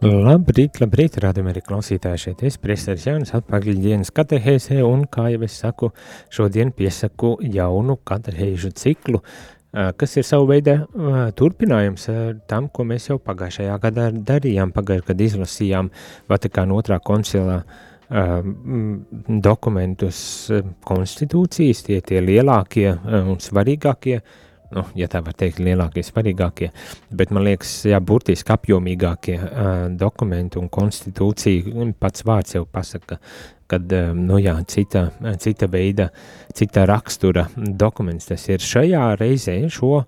Labrīt, 0.00 0.78
labrīt, 0.80 1.18
rādījumā 1.20 1.52
arī 1.52 1.60
klausītāji 1.66 2.22
šeit. 2.22 2.44
Es 2.48 2.56
priesteris 2.56 3.04
Jānis 3.04 3.34
atpakaļ 3.36 3.82
dienas 3.84 4.14
katehēsē 4.16 4.78
un, 4.86 5.02
kā 5.12 5.26
jau 5.34 5.42
es 5.44 5.58
saku, 5.60 5.90
šodien 6.32 6.72
piesaku 6.72 7.34
jaunu 7.44 7.98
katehēžu 8.08 8.70
ciklu, 8.80 9.20
kas 10.00 10.16
ir 10.16 10.24
savu 10.24 10.48
veidu 10.48 10.78
turpinājums 11.36 12.08
tam, 12.48 12.70
ko 12.72 12.88
mēs 12.88 13.10
jau 13.10 13.18
pagājušajā 13.20 13.76
gadā 13.84 14.08
darījām, 14.32 14.72
pagājušajā 14.72 15.10
gadā 15.12 15.28
izlasījām 15.28 15.92
Vatikāna 16.32 16.80
otrā 16.80 16.96
koncilā 17.04 17.60
uh, 17.60 17.84
dokumentus 19.48 20.18
konstitūcijas, 20.86 21.82
tie 21.88 22.00
tie 22.06 22.20
lielākie 22.22 22.92
un 22.94 23.40
svarīgākie, 23.42 24.20
nu, 24.76 24.84
ja 24.98 25.08
tā 25.10 25.22
var 25.26 25.34
teikt, 25.34 25.58
lielākie, 25.62 26.04
svarīgākie, 26.06 26.70
bet 27.10 27.34
man 27.34 27.46
liekas, 27.48 27.72
jā, 27.90 27.98
burtiski 27.98 28.54
apjomīgākie 28.54 29.40
dokumenti 29.98 30.60
un 30.62 30.70
konstitūcija, 30.70 31.90
pats 31.98 32.26
vārds 32.26 32.54
jau 32.54 32.64
pasaka, 32.70 33.18
kad, 33.66 33.98
nu 34.14 34.38
jā, 34.38 34.54
cita, 34.70 35.08
cita 35.42 35.66
veida, 35.70 36.10
cita 36.54 36.86
rakstura 36.86 37.48
dokuments 37.56 38.30
tas 38.30 38.48
ir. 38.52 38.62
Šajā 38.62 39.08
reizē, 39.18 39.58
šo, 39.66 40.04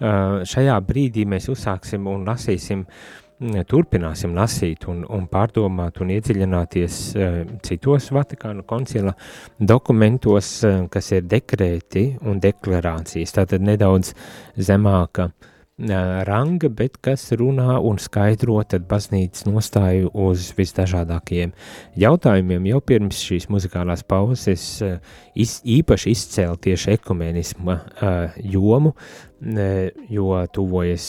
šajā 0.00 0.78
brīdī 0.88 1.28
mēs 1.28 1.52
uzsāksim 1.52 2.08
un 2.08 2.24
lasīsim 2.26 2.86
uh, 2.86 3.21
turpināsim 3.68 4.34
lasīt 4.36 4.86
un, 4.90 5.02
un 5.10 5.26
pārdomāt 5.30 6.00
un 6.02 6.12
iedziļināties 6.14 6.98
uh, 7.16 7.38
citos 7.66 8.10
Vatikānu 8.14 8.66
koncila 8.68 9.14
dokumentos, 9.58 10.58
uh, 10.66 10.84
kas 10.92 11.12
ir 11.16 11.26
dekrēti 11.30 12.08
un 12.22 12.42
deklarācijas, 12.42 13.34
tātad 13.38 13.64
nedaudz 13.66 14.14
zemāka 14.56 15.30
uh, 15.30 15.51
ranga, 15.82 16.68
bet 16.68 16.98
kas 17.02 17.32
runā 17.34 17.78
un 17.82 17.98
skaidro 17.98 18.60
tad 18.68 18.86
baznīcas 18.90 19.46
nostāju 19.48 20.10
uz 20.14 20.52
visdažādākajiem 20.56 21.52
jautājumiem. 21.98 22.68
Jau 22.70 22.80
pirms 22.80 23.22
šīs 23.26 23.48
muzikālās 23.50 24.04
pauzes 24.06 24.82
iz, 25.34 25.58
īpaši 25.64 26.14
izcēla 26.14 26.56
tieši 26.62 26.94
ekumenisma 26.96 27.78
jomu, 28.38 28.94
jo 30.12 30.46
tuvojas 30.54 31.06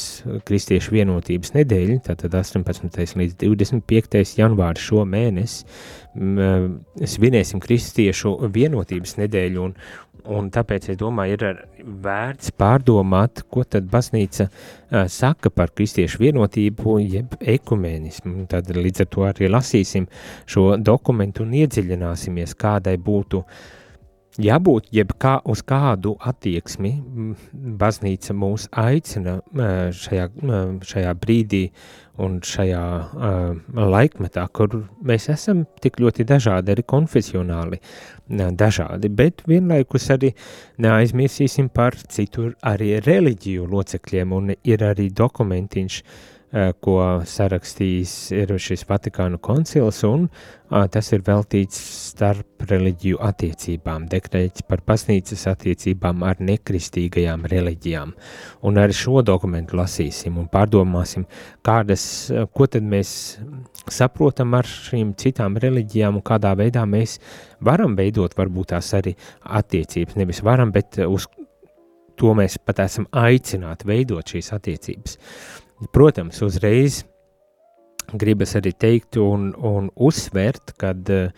Kristiešu 0.47 0.95
vienotības 0.95 1.53
nedēļa, 1.53 1.99
tātad 2.07 2.33
18. 2.39 3.17
līdz 3.19 3.37
25. 3.43 4.23
janvāri 4.39 4.81
šo 4.81 5.05
mēnesi, 5.05 5.67
svinēsim 7.13 7.61
Kristiešu 7.61 8.35
vienotības 8.53 9.19
nedēļu 9.21 9.67
un, 9.67 9.77
Un 10.31 10.47
tāpēc 10.55 10.85
es 10.93 10.97
domāju, 10.99 11.35
ir 11.35 11.57
vērts 12.03 12.53
pārdomāt, 12.55 13.41
ko 13.51 13.65
tad 13.67 13.89
baznīca 13.91 14.47
uh, 14.47 15.03
saka 15.11 15.51
par 15.51 15.73
kristiešu 15.75 16.21
vienotību, 16.21 16.95
jeb 17.03 17.35
ekumēnismu. 17.39 18.45
Tad 18.51 18.71
līdz 18.71 19.03
ar 19.03 19.09
to 19.11 19.25
arī 19.27 19.51
lasīsim 19.51 20.07
šo 20.47 20.77
dokumentu 20.79 21.43
un 21.43 21.57
iedziļināsimies, 21.59 22.55
kādai 22.55 22.95
būtu 23.03 23.43
jābūt, 24.41 24.87
jeb 24.93 25.13
kā 25.21 25.37
uz 25.49 25.61
kādu 25.65 26.15
attieksmi. 26.21 26.93
Baznīca 27.53 28.35
mūs 28.37 28.67
aicina 28.71 29.39
šajā, 29.97 30.29
šajā 30.89 31.13
brīdī 31.21 31.63
un 32.23 32.39
šajā 32.45 32.83
laikmetā, 33.73 34.45
kur 34.53 34.83
mēs 35.05 35.29
esam 35.33 35.63
tik 35.81 35.97
ļoti 36.01 36.25
dažādi, 36.29 36.73
arī 36.75 36.85
konfesionāli 36.85 37.79
dažādi, 38.29 39.09
bet 39.09 39.41
vienlaikus 39.49 40.11
arī 40.13 40.33
neaizmirsīsim 40.81 41.71
par 41.73 41.97
citu 42.09 42.51
arī 42.61 42.99
reliģiju 43.05 43.65
locekļiem, 43.69 44.37
un 44.37 44.53
ir 44.53 44.85
arī 44.85 45.09
dokumentiņš, 45.13 45.99
uh, 46.03 46.32
ko 46.53 46.97
sarakstījis 47.25 48.13
ir 48.37 48.51
šis 48.61 48.85
Vatikānu 48.85 49.39
koncils, 49.41 50.03
un 50.05 50.27
a, 50.69 50.83
tas 50.91 51.07
ir 51.15 51.23
veltīts 51.25 51.79
starp 52.11 52.67
reliģiju 52.69 53.17
attiecībām, 53.25 54.05
dekrēts 54.11 54.65
par 54.67 54.83
baznīcas 54.85 55.47
attiecībām 55.49 56.21
ar 56.27 56.43
nekristīgajām 56.45 57.47
reliģijām. 57.49 58.13
Un 58.69 58.77
arī 58.81 58.97
šo 58.97 59.23
dokumentu 59.25 59.79
lasīsim 59.81 60.37
un 60.37 60.49
pārdomāsim, 60.53 61.25
kādas, 61.65 62.05
ko 62.53 62.69
tad 62.69 62.85
mēs 62.85 63.15
saprotam 63.89 64.53
ar 64.53 64.69
šīm 64.69 65.15
citām 65.17 65.57
reliģijām 65.57 66.21
un 66.21 66.25
kādā 66.25 66.53
veidā 66.59 66.85
mēs 66.85 67.17
varam 67.65 67.97
veidot 67.97 68.37
varbūt 68.37 68.75
tās 68.75 68.93
arī 68.93 69.17
attiecības, 69.41 70.21
nevis 70.21 70.45
varam, 70.45 70.69
bet 70.75 71.01
uz 71.07 71.25
to 72.19 72.33
mēs 72.37 72.59
pat 72.61 72.83
esam 72.85 73.07
aicināti 73.09 73.89
veidot 73.89 74.35
šīs 74.35 74.53
attiecības. 74.53 75.17
Protams, 75.91 76.39
uzreiz 76.45 77.03
gribas 78.11 78.55
arī 78.59 78.73
teikt 78.75 79.17
un, 79.21 79.51
un 79.57 79.89
uzsvērt, 79.95 80.73
kad 80.79 81.09
uh, 81.13 81.29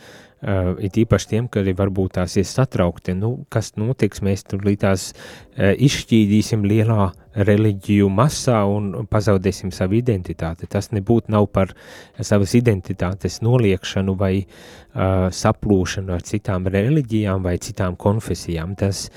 it 0.83 0.97
īpaši 0.99 1.29
tiem, 1.31 1.47
kuri 1.51 1.75
varbūt 1.77 2.17
tās 2.17 2.35
ir 2.39 2.47
satraukti, 2.49 3.15
nu, 3.17 3.45
kas 3.53 3.73
notiks, 3.79 4.23
mēs 4.25 4.45
tur 4.49 4.65
līdz 4.65 4.87
uh, 4.89 5.71
izšķīdīsim 5.87 6.65
lielā 6.67 7.11
reliģiju 7.35 8.09
masā 8.13 8.61
un 8.71 9.07
pazaudēsim 9.11 9.73
savu 9.75 9.99
identitāti. 9.99 10.69
Tas 10.71 10.91
nebūtu 10.95 11.33
nav 11.35 11.49
par 11.53 11.73
savas 12.21 12.55
identitātes 12.57 13.41
noliekšanu 13.45 14.17
vai 14.19 14.35
uh, 14.43 15.31
saplūšanu 15.31 16.15
ar 16.15 16.27
citām 16.27 16.69
reliģijām 16.71 17.43
vai 17.45 17.57
citām 17.63 17.97
konfesijām. 17.99 18.75
Tas 18.79 19.09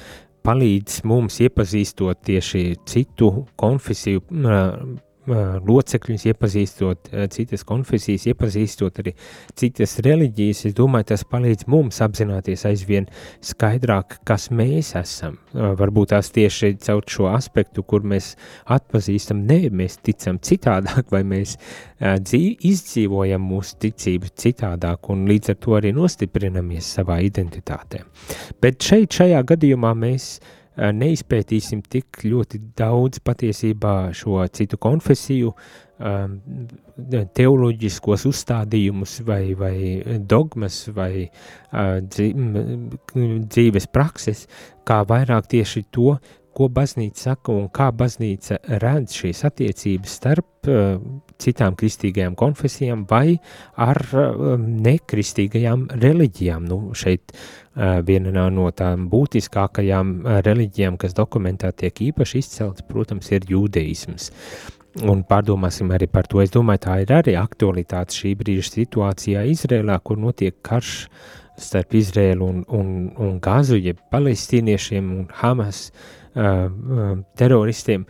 palīdz 0.47 1.03
mums 1.09 1.43
iepazīstot 1.45 2.23
tieši 2.25 2.65
citu 2.89 3.33
konfesiju 3.59 4.25
uh, 4.25 4.99
locekļus, 5.29 6.27
iepazīstot 6.33 7.11
citas 7.35 7.65
konfesijas, 7.69 8.27
iepazīstot 8.33 9.01
arī 9.03 9.15
citas 9.59 9.99
reliģijas. 10.05 10.65
Es 10.71 10.77
domāju, 10.77 11.11
tas 11.13 11.25
palīdz 11.29 11.69
mums 11.71 12.01
apzināties 12.05 12.65
aizvien 12.69 13.09
skaidrāk, 13.45 14.19
kas 14.29 14.49
mēs 14.55 14.95
esam. 14.99 15.39
Varbūt 15.53 16.13
tās 16.15 16.33
tieši 16.35 16.75
caur 16.85 17.07
šo 17.09 17.29
aspektu, 17.33 17.85
kur 17.87 18.07
mēs 18.07 18.35
atpazīstam, 18.67 19.45
ne, 19.49 19.61
mēs 19.71 19.99
ticam 20.05 20.41
citādāk, 20.43 21.09
vai 21.15 21.25
mēs 21.27 21.57
dzīv, 22.01 22.61
izdzīvojam 22.69 23.43
mūsu 23.43 23.79
ticību 23.87 24.33
citādāk, 24.39 25.11
un 25.13 25.27
līdz 25.31 25.55
ar 25.55 25.59
to 25.63 25.79
arī 25.79 25.95
nostiprinamies 25.97 26.95
savā 26.99 27.21
identitātē. 27.27 28.05
Bet 28.63 28.83
šeit, 28.85 29.13
šajā 29.19 29.43
gadījumā 29.53 29.95
mēs 29.99 30.31
uh, 30.39 30.55
neizpētīsim 30.79 31.83
tik 31.91 32.23
ļoti 32.25 32.61
daudz 32.79 33.21
patiesībā 33.25 34.13
šo 34.17 34.41
citu 34.55 34.79
konfesiju, 34.81 35.53
teoloģiskos 37.35 38.27
uzstādījumus 38.31 39.17
vai, 39.27 39.43
vai 39.59 39.77
dogmas 40.31 40.85
vai 40.95 41.27
dzīves 43.55 43.89
prakses, 43.91 44.45
kā 44.87 45.03
vairāk 45.09 45.51
tieši 45.51 45.89
to, 45.91 46.15
ko 46.59 46.67
baznīca 46.75 47.31
saka 47.31 47.55
un 47.55 47.69
kā 47.71 47.89
baznīca 47.95 48.59
redz 48.83 49.15
šīs 49.21 49.45
attiecības 49.47 50.15
starp 50.19 50.67
uh, 50.71 50.97
citām 51.39 51.77
kristīgajām 51.79 52.35
konfesijām 52.39 53.05
vai 53.11 53.37
ar 53.79 54.01
uh, 54.11 54.57
nekristīgajām 54.59 55.87
reliģijām. 56.03 56.67
Nu, 56.67 56.81
šeit 56.99 57.37
viena 58.07 58.49
no 58.51 58.71
tām 58.75 59.07
būtiskākajām 59.13 60.13
uh, 60.19 60.41
reliģijām, 60.47 60.99
kas 61.01 61.15
dokumentā 61.15 61.71
tiek 61.73 62.03
īpaši 62.11 62.43
izcelts, 62.43 62.85
protams, 62.89 63.31
ir 63.33 63.47
jūdeisms. 63.49 64.33
Un 65.07 65.23
pārdomāsim 65.29 65.93
arī 65.95 66.09
par 66.11 66.27
to. 66.27 66.41
Es 66.43 66.51
domāju, 66.51 66.83
tā 66.89 67.01
ir 67.05 67.13
arī 67.15 67.37
aktualitāte 67.39 68.17
šī 68.19 68.35
brīža 68.41 68.73
situācijā 68.73 69.45
Izrēlā, 69.53 70.01
kur 70.03 70.19
notiek 70.19 70.57
karš 70.65 71.05
starp 71.59 71.95
Izrēlu 71.99 72.47
un, 72.47 72.63
un, 72.75 72.89
un 73.19 73.37
Gāzu, 73.43 73.79
jeb 73.79 74.01
palestīniešiem 74.11 75.13
un 75.15 75.29
Hamas 75.41 75.89
uh, 75.89 76.19
Uh, 76.39 76.45
uh, 76.45 77.19
teroristiem. 77.35 78.05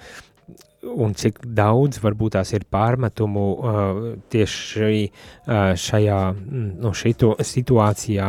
Un 0.79 1.15
cik 1.19 1.41
daudz 1.59 1.99
varbūt 1.99 2.37
tās 2.37 2.53
ir 2.55 2.63
pārmetumu 2.71 3.47
uh, 3.55 3.97
tieši 4.31 5.09
uh, 5.09 5.73
šajā 5.75 6.19
no 6.79 6.93
šito 6.95 7.33
situācijā 7.43 8.29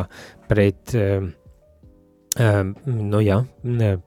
pret, 0.49 0.95
uh, 0.97 1.27
uh, 2.41 2.63
nu 2.89 3.21
jā, 3.21 3.38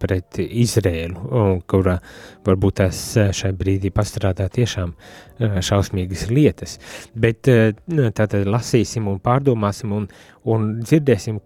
pret 0.02 0.40
Izrēlu, 0.42 1.62
kura 1.70 1.94
varbūt 2.42 2.80
tās 2.82 3.04
šai 3.38 3.52
brīdī 3.60 3.94
pastrādā 3.94 4.48
tiešām 4.50 4.90
uh, 4.90 5.62
šausmīgas 5.62 6.26
lietas. 6.34 6.80
Bet 7.14 7.46
uh, 7.52 7.70
tātad 8.10 8.50
lasīsim 8.50 9.06
un 9.06 9.22
pārdomāsim 9.22 9.94
un, 10.00 10.10
un 10.50 10.68
dzirdēsim, 10.82 11.38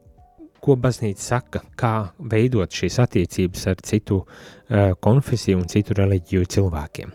ko 0.67 0.77
baznīca 0.81 1.23
saka, 1.23 1.63
kā 1.79 1.93
veidot 2.33 2.73
šīs 2.75 2.99
attiecības 3.05 3.67
ar 3.73 3.83
citu 3.87 4.21
uh, 4.23 4.93
konfesiju 5.03 5.61
un 5.63 5.71
citu 5.71 5.97
reliģiju 5.99 6.49
cilvēkiem. 6.57 7.15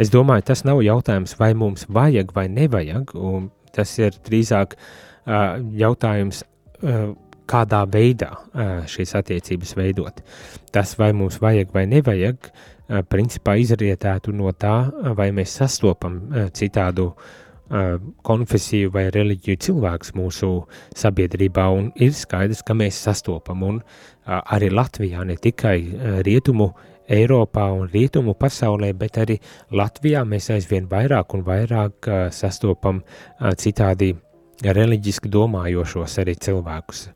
Es 0.00 0.12
domāju, 0.12 0.46
tas 0.52 0.64
nav 0.68 0.82
jautājums, 0.84 1.34
vai 1.40 1.52
mums 1.58 1.88
vajag 1.90 2.32
vai 2.36 2.46
nevajag, 2.52 3.14
un 3.18 3.50
tas 3.74 3.92
ir 3.98 4.16
drīzāk 4.28 4.76
uh, 4.78 5.58
jautājums, 5.82 6.44
uh, 6.82 7.12
kādā 7.52 7.82
veidā 7.90 8.30
šīs 8.88 9.10
attiecības 9.18 9.74
veidot. 9.76 10.22
Tas, 10.72 10.94
vai 10.96 11.10
mums 11.12 11.40
vajag 11.42 11.74
vai 11.74 11.82
nevajag, 11.90 12.46
principā 13.10 13.58
izrietētu 13.60 14.32
no 14.32 14.48
tā, 14.56 14.76
vai 15.18 15.26
mēs 15.36 15.58
sastopam 15.58 16.20
citādu 16.56 17.10
uh, 17.10 17.26
konfesiju 18.26 18.90
vai 18.92 19.06
reliģiju 19.14 19.60
cilvēks 19.66 20.12
mūsu 20.18 20.50
sabiedrībā, 20.98 21.66
un 21.72 21.90
ir 21.96 22.12
skaidrs, 22.16 22.62
ka 22.66 22.76
mēs 22.76 23.00
sastopam, 23.06 23.62
un 23.64 23.78
arī 24.26 24.70
Latvijā, 24.72 25.24
ne 25.24 25.38
tikai 25.40 25.78
rietumu 26.26 26.72
Eiropā 27.12 27.64
un 27.74 27.88
rietumu 27.92 28.36
pasaulē, 28.38 28.92
bet 28.96 29.18
arī 29.20 29.38
Latvijā 29.74 30.22
mēs 30.28 30.50
aizvien 30.54 30.86
vairāk 30.88 31.34
un 31.36 31.42
vairāk 31.48 32.08
sastopam 32.32 33.02
citādi 33.58 34.12
reliģiski 34.62 35.32
domājošos 35.32 36.20
arī 36.22 36.36
cilvēkus. 36.38 37.08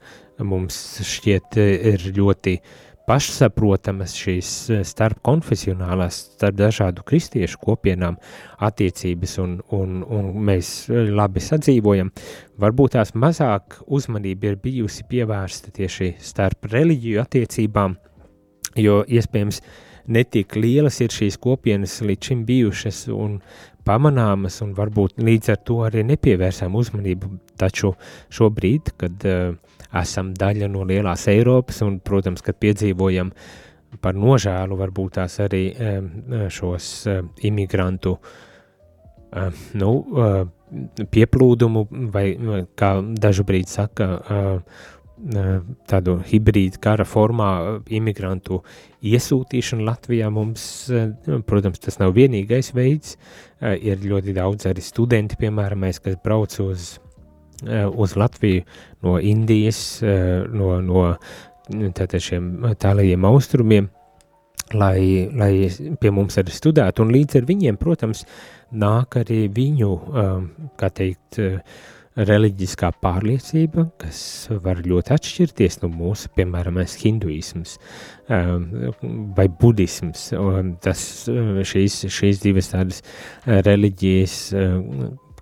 Mums 0.44 0.76
šķiet 1.06 1.56
ir 1.62 2.02
ļoti 2.16 2.58
uh, 2.58 2.85
pašsaprotamas 3.06 4.14
šīs 4.18 4.50
eh, 4.74 4.82
starp 4.86 5.20
konfesionālās, 5.26 6.18
starp 6.36 6.58
dažādu 6.58 7.04
kristiešu 7.06 7.60
kopienām 7.62 8.18
attiecības 8.66 9.36
un, 9.42 9.56
un, 9.76 10.00
un 10.02 10.32
mēs 10.48 10.72
eh, 10.90 11.10
labi 11.14 11.42
sadzīvojam, 11.42 12.10
varbūt 12.62 12.96
tās 12.98 13.14
mazāk 13.14 13.80
uzmanība 13.86 14.52
ir 14.52 14.60
bijusi 14.62 15.06
pievērsta 15.10 15.74
tieši 15.76 16.16
starp 16.22 16.66
reliģiju 16.72 17.22
attiecībām, 17.22 17.96
jo 18.82 19.02
iespējams 19.06 19.62
netik 20.12 20.54
lielas 20.58 21.00
ir 21.02 21.14
šīs 21.14 21.38
kopienas 21.42 22.00
līdz 22.06 22.30
šim 22.30 22.44
bijušas 22.46 23.06
un 23.14 23.40
pamanāmas 23.86 24.58
un 24.66 24.74
varbūt 24.74 25.20
līdz 25.22 25.52
ar 25.54 25.62
to 25.66 25.80
arī 25.86 26.02
nepievērsām 26.06 26.74
uzmanību, 26.78 27.30
taču 27.58 27.92
šobrīd, 28.34 28.92
kad 28.98 29.26
uh, 29.30 29.54
esam 30.00 30.32
daļa 30.36 30.68
no 30.72 30.84
lielās 30.88 31.26
Eiropas, 31.32 31.82
un, 31.86 32.00
protams, 32.04 32.44
kad 32.44 32.58
piedzīvojam 32.62 33.32
par 34.02 34.18
nožēlu 34.18 34.76
varbūt 34.76 35.16
tās 35.20 35.38
arī 35.44 35.62
šos 36.52 36.90
imigrantu 37.46 38.16
nu, 39.80 39.92
pieplūdumu, 41.12 41.86
vai 42.12 42.26
kā 42.78 42.90
dažu 43.22 43.46
brīdi 43.46 43.72
saka, 43.72 44.08
tādu 45.88 46.18
hibrīdu 46.28 46.80
kara 46.82 47.06
formā 47.08 47.50
imigrantu 47.88 48.60
iesūtīšanu 49.06 49.86
Latvijā 49.86 50.28
mums, 50.32 50.66
protams, 51.48 51.80
tas 51.80 51.96
nav 52.02 52.12
vienīgais 52.16 52.74
veids, 52.76 53.16
ir 53.62 54.04
ļoti 54.04 54.36
daudz 54.36 54.68
arī 54.68 54.84
studenti, 54.84 55.38
piemēram, 55.40 55.86
mēs, 55.86 56.02
kas 56.04 56.18
brauc 56.24 56.58
uz 56.66 56.96
uz 57.64 58.16
Latviju 58.16 58.62
no 59.02 59.20
Indijas, 59.20 60.02
eh, 60.02 60.44
no, 60.52 60.80
no 60.80 61.16
šiem 61.66 62.74
tālajiem 62.78 63.24
austrumiem, 63.26 63.88
lai, 64.74 65.28
lai 65.34 65.52
pie 66.00 66.12
mums 66.14 66.38
arī 66.38 66.54
studētu, 66.54 67.02
un 67.02 67.12
līdz 67.14 67.40
ar 67.40 67.46
viņiem, 67.48 67.78
protams, 67.80 68.24
nāk 68.72 69.18
arī 69.22 69.46
viņu, 69.48 69.92
eh, 70.14 70.70
kā 70.78 70.90
teikt, 70.90 71.40
reliģiskā 72.16 72.94
pārliecība, 72.96 73.90
kas 74.00 74.48
var 74.64 74.78
ļoti 74.80 75.12
atšķirties 75.12 75.82
no 75.82 75.90
mūsu, 75.92 76.30
piemēram, 76.32 76.78
hinduisms 76.80 77.74
vai 79.36 79.46
budisms. 79.60 80.30
Tas, 80.80 81.02
šīs, 81.28 81.98
šīs 82.08 82.40
divas 82.40 82.72
tādas 82.72 83.02
reliģijas 83.44 84.38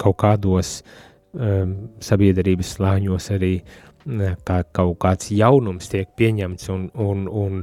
kaut 0.03 0.19
kādos 0.19 0.81
uh, 0.83 1.14
sabiedrības 1.35 2.75
slāņos 2.77 3.31
arī 3.35 3.55
kā 4.45 4.59
kaut 4.77 4.99
kāds 5.03 5.31
jaunums 5.33 5.89
tiek 5.93 6.11
pieņemts 6.19 6.69
un, 6.75 6.91
un, 7.01 7.25
un 7.29 7.63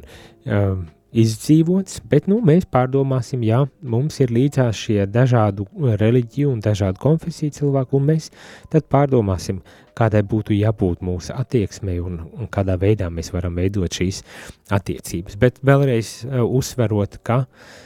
izdzīvots, 1.11 1.99
bet 2.07 2.27
nu, 2.31 2.39
mēs 2.45 2.65
pārdomāsim, 2.71 3.43
jā, 3.43 3.59
mums 3.83 4.19
ir 4.23 4.31
līdzās 4.31 4.79
šie 4.79 5.05
dažādu 5.11 5.67
reliģiju 5.99 6.53
un 6.53 6.63
dažādu 6.63 7.01
konfesiju 7.03 7.55
cilvēku, 7.57 7.99
un 7.99 8.07
mēs 8.13 8.29
tad 8.71 8.87
pārdomāsim, 8.91 9.59
kādai 9.97 10.23
būtu 10.23 10.55
jābūt 10.55 11.03
mūsu 11.03 11.35
attieksmei 11.35 11.99
un, 11.99 12.21
un 12.31 12.49
kādā 12.51 12.77
veidā 12.79 13.11
mēs 13.11 13.33
varam 13.35 13.59
veidot 13.59 13.91
šīs 13.91 14.23
attiecības. 14.71 15.37
Bet 15.41 15.59
vēlreiz 15.67 16.21
uh, 16.25 16.45
uzsverot, 16.47 17.19
ka 17.27 17.43
uh, 17.43 17.79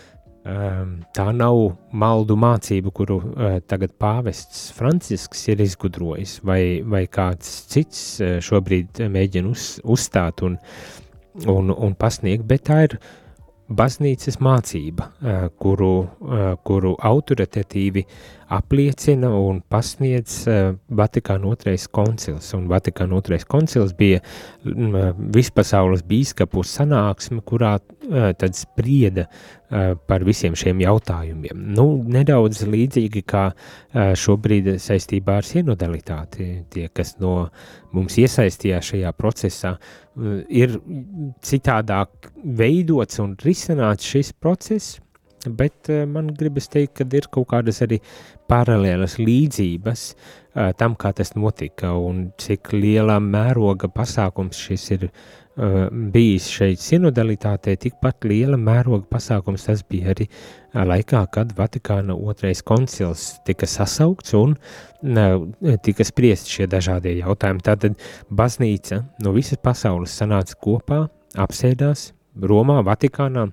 tā 0.46 1.26
nav 1.34 1.58
maldu 1.90 2.38
mācība, 2.38 2.94
kuru 2.94 3.18
uh, 3.18 3.58
tagad 3.66 3.96
pāvests 3.98 4.70
Francisks 4.78 5.48
ir 5.50 5.64
izgudrojis, 5.66 6.38
vai, 6.46 6.84
vai 6.86 7.06
kāds 7.10 7.66
cits 7.72 8.22
uh, 8.22 8.38
šobrīd 8.46 9.02
mēģina 9.10 9.50
uz, 9.50 9.76
uzstāt 9.82 10.46
un, 10.46 10.60
un, 11.50 11.74
un 11.74 11.96
pasniegt, 11.98 12.46
bet 12.46 12.68
tā 12.70 12.84
ir 12.86 13.00
baznīcas 13.66 14.38
mācība, 14.46 15.10
uh, 15.10 15.48
kuru, 15.58 15.94
kuru 16.62 16.94
autoritatīvi 17.02 18.06
apliecina 18.54 19.32
un 19.34 19.64
pasniedz 19.66 20.44
Vatikāna 20.94 21.50
otrais 21.50 21.88
koncils, 21.90 22.52
un 22.54 22.68
Vatikāna 22.70 23.18
otrais 23.18 23.50
koncils 23.50 23.96
bija 23.98 24.22
mm, 24.62 25.26
vispasaules 25.34 26.06
bīskapu 26.06 26.62
sanāksme, 26.62 27.42
kurā 27.42 27.80
tad 28.38 28.54
sprieda 28.54 29.26
par 30.08 30.24
visiem 30.24 30.56
šiem 30.56 30.80
jautājumiem. 30.84 31.64
Nu, 31.76 31.86
nedaudz 32.08 32.64
līdzīgi 32.70 33.24
kā 33.28 33.46
šobrīd 33.94 34.76
saistībā 34.82 35.40
ar 35.42 35.48
sinodalitāti, 35.48 36.50
tie, 36.72 36.88
kas 36.94 37.16
no 37.20 37.50
mums 37.96 38.18
iesaistījās 38.22 38.94
šajā 38.94 39.16
procesā, 39.18 39.76
ir 40.48 40.78
citādāk 41.44 42.32
veidots 42.44 43.20
un 43.24 43.36
risināts 43.44 44.08
šis 44.08 44.32
process, 44.40 45.00
bet 45.46 45.92
man 46.10 46.32
gribas 46.34 46.70
teikt, 46.72 46.96
ka 46.98 47.06
ir 47.18 47.28
kaut 47.34 47.52
kādas 47.52 47.84
arī 47.86 48.00
paralēlas 48.50 49.20
līdzības 49.20 50.06
tam, 50.80 50.96
kā 50.98 51.12
tas 51.14 51.36
notika 51.36 51.92
un 52.00 52.30
cik 52.42 52.72
lielā 52.74 53.20
mēroga 53.22 53.90
pasākums 53.94 54.62
šis 54.68 54.88
ir 54.96 55.10
bijis 55.56 56.50
šeit 56.52 56.82
sinodalitātē, 56.84 57.78
tikpat 57.80 58.26
liela 58.28 58.58
mēroga 58.60 59.06
pasākums 59.08 59.64
tas 59.70 59.84
bija 59.88 60.12
arī 60.12 60.28
uh, 60.28 60.82
laikā, 60.84 61.22
kad 61.32 61.54
Vatikāna 61.56 62.16
otrais 62.16 62.62
koncils 62.66 63.38
tika 63.48 63.68
sasaukts 63.70 64.36
un 64.36 64.58
uh, 64.58 65.78
tika 65.84 66.04
spriest 66.04 66.52
šie 66.52 66.68
dažādie 66.68 67.16
jautājumi. 67.22 67.64
Tātad 67.64 67.96
baznīca 68.28 69.06
no 69.24 69.32
visas 69.36 69.62
pasaules 69.64 70.16
sanāca 70.20 70.60
kopā, 70.60 71.06
apsēdās 71.40 72.10
Romā, 72.36 72.82
Vatikānā 72.84 73.48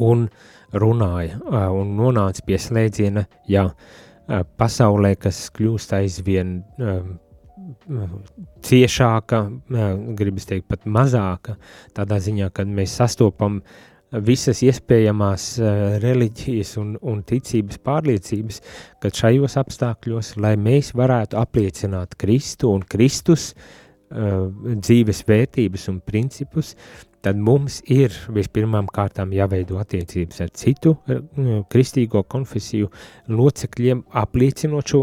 un 0.00 0.30
runāja 0.72 1.42
uh, 1.42 1.68
un 1.76 1.92
nonāca 1.98 2.46
pie 2.46 2.56
slēdziena, 2.56 3.26
jā, 3.52 3.68
pasaulē, 4.56 5.12
kas 5.20 5.44
kļūst 5.52 5.92
aizvien 5.98 6.62
uh, 6.80 7.02
ciešāka, 8.66 9.42
gribas 10.18 10.48
teikt, 10.48 10.68
pat 10.70 10.84
mazāka, 10.86 11.56
tādā 11.96 12.18
ziņā, 12.22 12.50
kad 12.54 12.70
mēs 12.70 12.94
sastopam 13.00 13.60
visas 14.12 14.60
iespējamās 14.64 15.46
reliģijas 16.02 16.74
un, 16.82 16.96
un 17.00 17.22
ticības 17.24 17.80
pārliecības, 17.84 18.60
kad 19.00 19.16
šajos 19.16 19.56
apstākļos, 19.62 20.34
lai 20.42 20.56
mēs 20.60 20.92
varētu 20.98 21.38
apliecināt 21.40 22.18
Kristu 22.20 22.74
un 22.76 22.84
Kristus 22.84 23.52
dzīves 24.12 25.22
vērtības 25.24 25.88
un 25.88 26.02
principus, 26.04 26.74
tad 27.22 27.38
mums 27.38 27.80
ir 27.90 28.14
vispirmām 28.34 28.88
kārtām 28.92 29.32
jāveido 29.34 29.78
attiecības 29.80 30.42
ar 30.44 30.50
citu 30.58 30.94
eh, 31.06 31.20
kristīgo 31.72 32.24
konfesiju 32.34 32.90
locekļiem, 33.32 34.04
apliecinot 34.22 34.94
šo 34.94 35.02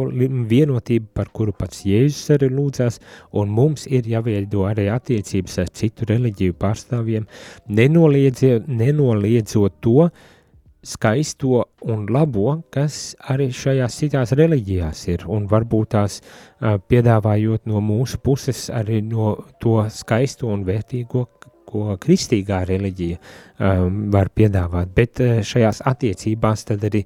vienotību, 0.50 1.12
par 1.16 1.32
kuru 1.36 1.56
pats 1.56 1.86
Jēzus 1.88 2.36
arī 2.36 2.52
lūdzās, 2.54 3.00
un 3.40 3.54
mums 3.56 3.88
ir 3.88 4.10
jāveido 4.10 4.66
arī 4.70 4.90
attiecības 4.94 5.62
ar 5.64 5.72
citu 5.82 6.10
reliģiju 6.10 6.58
pārstāvjiem, 6.60 7.30
nenoliedzot, 7.70 9.80
to, 9.80 10.10
skaisto 10.84 11.64
un 11.82 12.06
labo, 12.10 12.62
kas 12.72 13.16
arī 13.32 13.50
šajās 13.56 13.98
citās 14.00 14.32
reliģijās 14.38 15.02
ir, 15.12 15.26
un 15.28 15.48
varbūt 15.52 15.92
tās 15.96 16.20
uh, 16.22 16.78
piedāvājot 16.80 17.68
no 17.68 17.82
mūsu 17.84 18.20
puses 18.24 18.70
arī 18.72 19.02
no 19.04 19.34
to 19.60 19.82
skaisto 19.92 20.48
un 20.48 20.64
vērtīgo, 20.68 21.26
ko 21.70 21.98
kristīgā 22.02 22.64
reliģija 22.70 23.20
um, 23.20 24.08
var 24.14 24.32
piedāvāt, 24.36 24.94
bet 24.96 25.22
uh, 25.24 25.40
šajās 25.46 25.84
attiecībās 25.90 26.66
tad 26.72 26.88
arī 26.90 27.04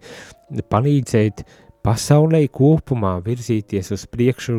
palīdzēt 0.71 1.43
pasaulē 1.83 2.45
kopumā 2.53 3.17
virzīties 3.25 3.91
uz 3.95 4.07
priekšu 4.11 4.55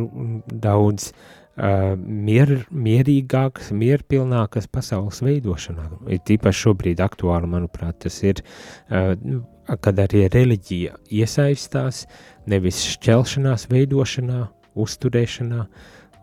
daudz 0.53 1.13
mier, 1.57 2.51
mierīgākas, 2.71 3.71
mierpilnākas 3.73 4.67
pasaules 4.67 5.23
veidošanā. 5.23 5.87
Ir 6.11 6.23
tīpaši 6.27 6.65
šobrīd 6.67 7.03
aktuāli, 7.05 7.51
manuprāt, 7.51 8.01
tas 8.05 8.19
ir, 8.27 8.43
kad 8.91 10.03
arī 10.03 10.27
reliģija 10.35 10.99
iesaistās 11.15 12.05
nevis 12.51 12.83
šķelšanās 12.97 13.69
veidošanā, 13.71 14.49
uzturēšanā 14.75 15.67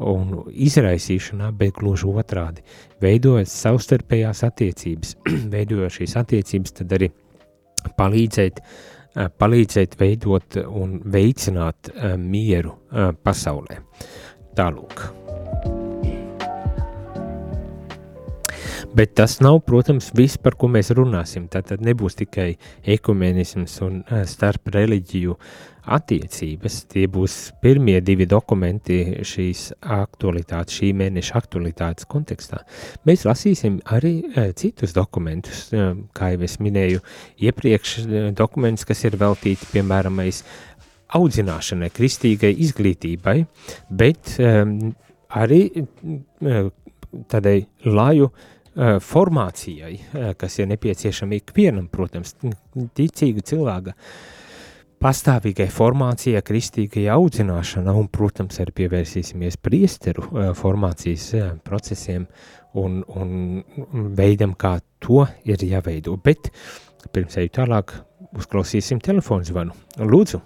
un 0.08 0.46
izraisīšanā, 0.52 1.52
bet 1.58 1.78
gluži 1.80 2.10
otrādi- 2.10 2.66
veidojot 3.04 3.50
savstarpējās 3.50 4.44
attiecības, 4.48 5.16
veidojot 5.56 6.00
šīs 6.00 6.18
attiecības, 6.24 6.76
tad 6.82 6.98
arī 6.98 7.12
palīdzēt, 7.98 8.62
palīdzēt 9.38 9.98
veidot 10.00 10.62
un 10.68 11.02
veicināt 11.06 11.94
mieru 12.18 12.78
pasaulē. 13.24 13.82
Tālūk. 14.56 15.21
Bet 18.92 19.14
tas 19.16 19.38
nav, 19.40 19.62
protams, 19.64 20.10
viss, 20.12 20.36
par 20.36 20.58
ko 20.60 20.68
mēs 20.68 20.90
runāsim. 20.92 21.46
Tad 21.52 21.70
nebūs 21.80 22.18
tikai 22.20 22.50
ekumenisms 22.92 23.78
un 23.86 24.02
starp 24.28 24.68
reliģiju 24.74 25.36
attiecības. 25.96 26.82
Tie 26.92 27.06
būs 27.12 27.38
pirmie 27.64 27.96
divi 28.04 28.28
dokumenti 28.28 29.24
šīs 29.28 29.64
aktualitātes, 29.96 30.82
šī 30.82 30.92
mēneša 31.00 31.40
aktualitātes 31.40 32.10
kontekstā. 32.12 32.62
Mēs 33.08 33.24
lasīsim 33.30 33.80
arī 33.96 34.14
citus 34.60 34.92
dokumentus, 34.98 35.70
kā 36.18 36.34
jau 36.36 36.44
es 36.50 36.60
minēju, 36.60 37.00
iepriekš 37.48 37.98
dokumentus, 38.36 38.86
kas 38.92 39.08
ir 39.08 39.16
veltīti, 39.24 39.72
piemēram, 39.72 40.20
audzināšanai, 41.16 41.94
kristīgai 41.96 42.58
izglītībai, 42.68 43.40
bet 43.88 44.36
um, 44.44 44.92
arī 45.32 45.66
tādai 47.32 47.62
laju 47.88 48.28
uh, 48.28 48.50
formācijai, 48.76 49.96
kas 50.40 50.60
ir 50.60 50.70
nepieciešama 50.72 51.40
ikvienam, 51.42 51.90
protams, 51.92 52.36
ticīga 52.96 53.44
cilvēka 53.52 53.96
pastāvīgai 55.02 55.68
formācijai, 55.74 56.44
kristīgai 56.46 57.08
audzināšanai, 57.12 57.96
un, 57.98 58.08
protams, 58.14 58.60
arī 58.62 58.76
pievērsīsimies 58.84 59.58
priesteru 59.58 60.28
formācijas 60.58 61.32
procesiem 61.66 62.28
un, 62.78 63.02
un 63.18 64.08
veidam, 64.18 64.54
kā 64.54 64.78
to 65.02 65.26
ir 65.44 65.66
jāveido. 65.66 66.16
Bet 66.22 66.52
pirms 67.12 67.40
eju 67.42 67.52
tālāk, 67.58 67.96
uzklausīsim 68.38 69.02
telefonu 69.04 69.48
zvanu. 69.48 69.76
Lūdzu! 70.00 70.42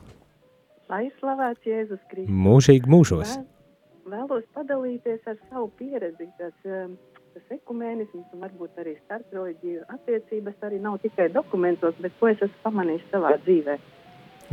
Lai 0.89 1.07
slavēts 1.19 1.67
Jēzus 1.67 2.01
Kristus! 2.09 2.31
Mūžīgi 2.31 2.89
mūžos! 2.89 3.35
Vēlos 4.05 4.45
padalīties 4.53 5.23
ar 5.25 5.37
savu 5.49 5.71
pieredzi, 5.79 6.27
kas 6.37 6.53
um, 6.69 6.93
tas 7.35 7.57
ekumēnisms 7.57 8.31
un 8.31 8.43
varbūt 8.45 8.77
arī 8.79 8.93
starpreliģiju 9.01 9.81
attiecības 9.91 10.61
arī 10.63 10.77
nav 10.79 11.01
tikai 11.03 11.27
dokumentos, 11.33 11.97
bet 11.99 12.15
ko 12.19 12.29
es 12.31 12.39
esmu 12.39 12.61
pamanījis 12.63 13.09
savā 13.11 13.33
dzīvē. 13.43 13.75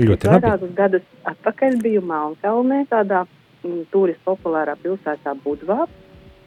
Ļoti 0.03 0.27
labi. 0.27 0.33
Vairākus 0.33 0.75
gadus 0.81 1.07
atpakaļ 1.31 1.79
biju 1.85 2.03
Melnkalnē, 2.11 2.81
tādā 2.91 3.23
m, 3.63 3.85
turistu 3.95 4.25
populārā 4.27 4.75
pilsētā 4.83 5.37
Budvā, 5.45 5.87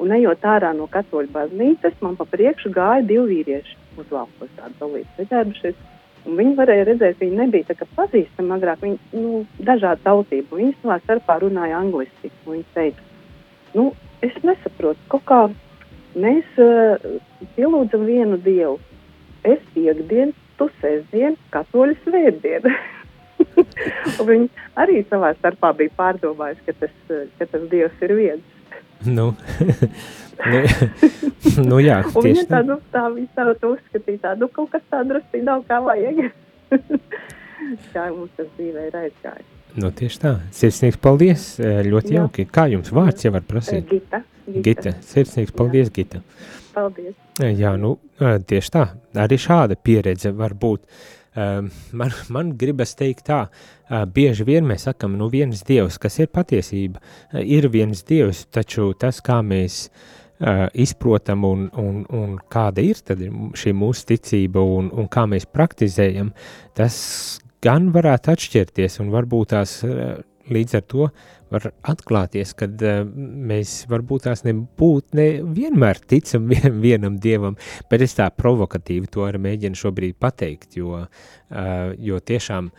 un 0.04 0.12
ejot 0.18 0.44
ārā 0.44 0.74
no 0.76 0.90
katoļu 0.92 1.32
baznīcas, 1.32 1.96
man 2.04 2.20
pa 2.20 2.28
priekšu 2.28 2.74
gāja 2.76 3.06
divi 3.08 3.38
vīrieši 3.38 3.80
uzvalkos 4.04 4.52
tādu 4.60 4.80
dalību 4.82 5.20
vedēbušies. 5.22 5.84
Un 6.26 6.40
viņi 6.42 6.56
varēja 6.58 6.88
redzēt, 6.90 7.20
viņi 7.22 7.44
nebija 7.46 7.70
tā 7.70 7.78
kā 7.80 7.88
pazīstami 7.96 8.58
agrāk, 8.58 8.82
viņi, 8.82 8.98
nu, 9.14 9.44
dažādu 9.64 10.04
tautību. 10.04 10.58
Viņi 10.58 10.74
savā 10.82 10.98
starpā 11.04 11.38
runāja 11.44 11.78
angliski. 11.80 12.34
Viņi 12.50 12.66
teica, 12.74 13.06
nu, 13.78 13.92
es 14.26 14.36
nesaprotu, 14.44 15.00
kaut 15.14 15.30
kā 15.30 15.40
Mēs 16.16 16.60
uh, 16.64 17.20
pielūdzam 17.58 18.06
vienu 18.08 18.38
dievu. 18.40 18.78
Es 19.46 19.62
piekdienu, 19.76 20.34
tu 20.60 20.70
sestdienu, 20.82 21.38
katoļu 21.54 21.98
svētdienu. 22.06 22.72
viņi 24.30 24.48
arī 24.80 25.02
savā 25.10 25.34
starpā 25.40 25.74
bija 25.78 25.94
pārdomājuši, 26.00 26.66
ka 26.68 26.76
tas, 26.84 26.94
eh, 27.12 27.26
ka 27.40 27.48
tas 27.52 27.66
dievs 27.72 28.06
ir 28.08 28.14
viens. 28.18 28.52
Nu, 29.06 29.34
nu, 30.52 30.62
nu 31.70 31.80
jā, 31.84 32.00
viņa 32.16 32.46
tā, 32.50 32.62
nu, 32.66 32.80
tā, 32.94 33.04
viņa 33.14 33.32
tā, 33.36 33.70
uzskatīja 33.70 34.22
tā, 34.24 34.36
nu, 34.40 34.50
kaut 34.56 34.72
kas 34.74 34.86
tā 34.90 35.04
drusci 35.08 35.44
nav 35.46 35.66
kā 35.70 35.82
vajag. 35.84 36.24
kā 37.94 38.08
mums 38.14 38.32
tas 38.40 38.48
dzīvē 38.56 38.88
ir 38.88 38.98
aizgājis. 39.04 39.52
Nu, 39.76 39.92
tieši 39.92 40.22
tā. 40.24 40.32
Sirsnīgs 40.56 40.98
paldies. 41.04 41.50
Ļoti 41.60 42.16
jā. 42.16 42.22
jauki. 42.22 42.46
Kā 42.48 42.70
jums 42.72 42.94
vārds, 42.96 43.26
ja 43.28 43.34
var 43.36 43.44
prasīt? 43.44 43.84
Gita. 43.90 44.22
Gita. 44.48 44.96
Sirsnīgs 45.06 45.54
paldies, 45.56 45.90
jā. 45.90 45.96
Gita. 46.00 46.22
Paldies. 46.76 47.14
Jā, 47.40 47.76
nu, 47.80 47.96
tieši 48.20 48.74
tā. 48.74 48.88
Arī 49.26 49.40
šāda 49.42 49.78
pieredze 49.80 50.32
var 50.36 50.56
būt. 50.60 50.84
Man, 51.36 52.14
man 52.32 52.52
gribas 52.56 52.96
teikt 52.96 53.26
tā, 53.28 53.42
bieži 54.16 54.46
vien 54.48 54.68
mēs 54.68 54.86
sakam, 54.88 55.18
nu 55.20 55.28
viens 55.32 55.66
dievs, 55.68 55.98
kas 56.00 56.22
ir 56.24 56.30
patiesība, 56.32 57.02
ir 57.44 57.68
viens 57.74 58.06
dievs, 58.08 58.46
taču 58.56 58.94
tas, 59.00 59.20
kā 59.24 59.42
mēs 59.44 59.90
izprotam 60.76 61.44
un, 61.48 61.68
un, 61.80 62.06
un 62.12 62.38
kāda 62.52 62.84
ir 62.84 63.00
šī 63.00 63.76
mūsu 63.76 64.08
ticība 64.14 64.64
un, 64.64 64.92
un 64.92 65.08
kā 65.12 65.26
mēs 65.32 65.48
praktizējam, 65.48 66.32
tas 66.76 66.96
gan 67.66 67.90
varētu 67.96 68.34
atšķirties, 68.36 69.00
un 69.04 69.12
varbūt 69.14 69.54
tās 69.56 69.80
eh, 69.88 70.18
līdz 70.52 70.78
ar 70.78 70.84
to 70.92 71.08
var 71.54 71.70
atklāties, 71.86 72.54
ka 72.58 72.68
uh, 72.70 72.84
eh, 72.90 73.00
mēs 73.52 73.78
varbūt 73.92 74.28
tās 74.28 74.46
nebūtu 74.48 75.20
ne 75.20 75.28
vienmēr 75.56 76.02
ticam 76.10 76.48
vien, 76.52 76.82
vienam 76.84 77.20
dievam, 77.22 77.58
bet 77.92 78.06
es 78.06 78.18
tā 78.18 78.30
provokatīvi 78.34 79.12
to 79.14 79.26
arī 79.28 79.42
mēģinu 79.50 79.82
šobrīd 79.82 80.20
pateikt, 80.22 80.78
jo, 80.80 81.06
uh, 81.06 81.90
jo 81.98 82.20
tiešām 82.20 82.72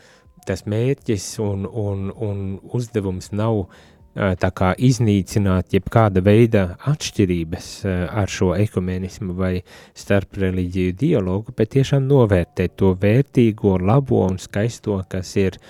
tas 0.46 0.62
mērķis 0.70 1.26
un, 1.42 1.66
un, 1.66 2.10
un 2.22 2.42
uzdevums 2.76 3.32
nav 3.34 3.64
uh, 3.64 3.84
tā 4.16 4.50
kā 4.56 4.70
iznīcināt 4.80 5.74
jebkāda 5.76 6.22
veida 6.24 6.64
atšķirības 6.88 7.68
ar 7.86 8.32
šo 8.32 8.54
ekumenismu 8.56 9.36
vai 9.36 9.52
starp 9.96 10.38
reliģiju 10.40 10.96
dialogu, 10.96 11.52
bet 11.56 11.74
tiešām 11.76 12.06
novērtēt 12.08 12.76
to 12.80 12.94
vērtīgo, 13.02 13.76
labo 13.82 14.24
un 14.24 14.40
skaisto, 14.40 15.02
kas 15.10 15.34
ir 15.40 15.60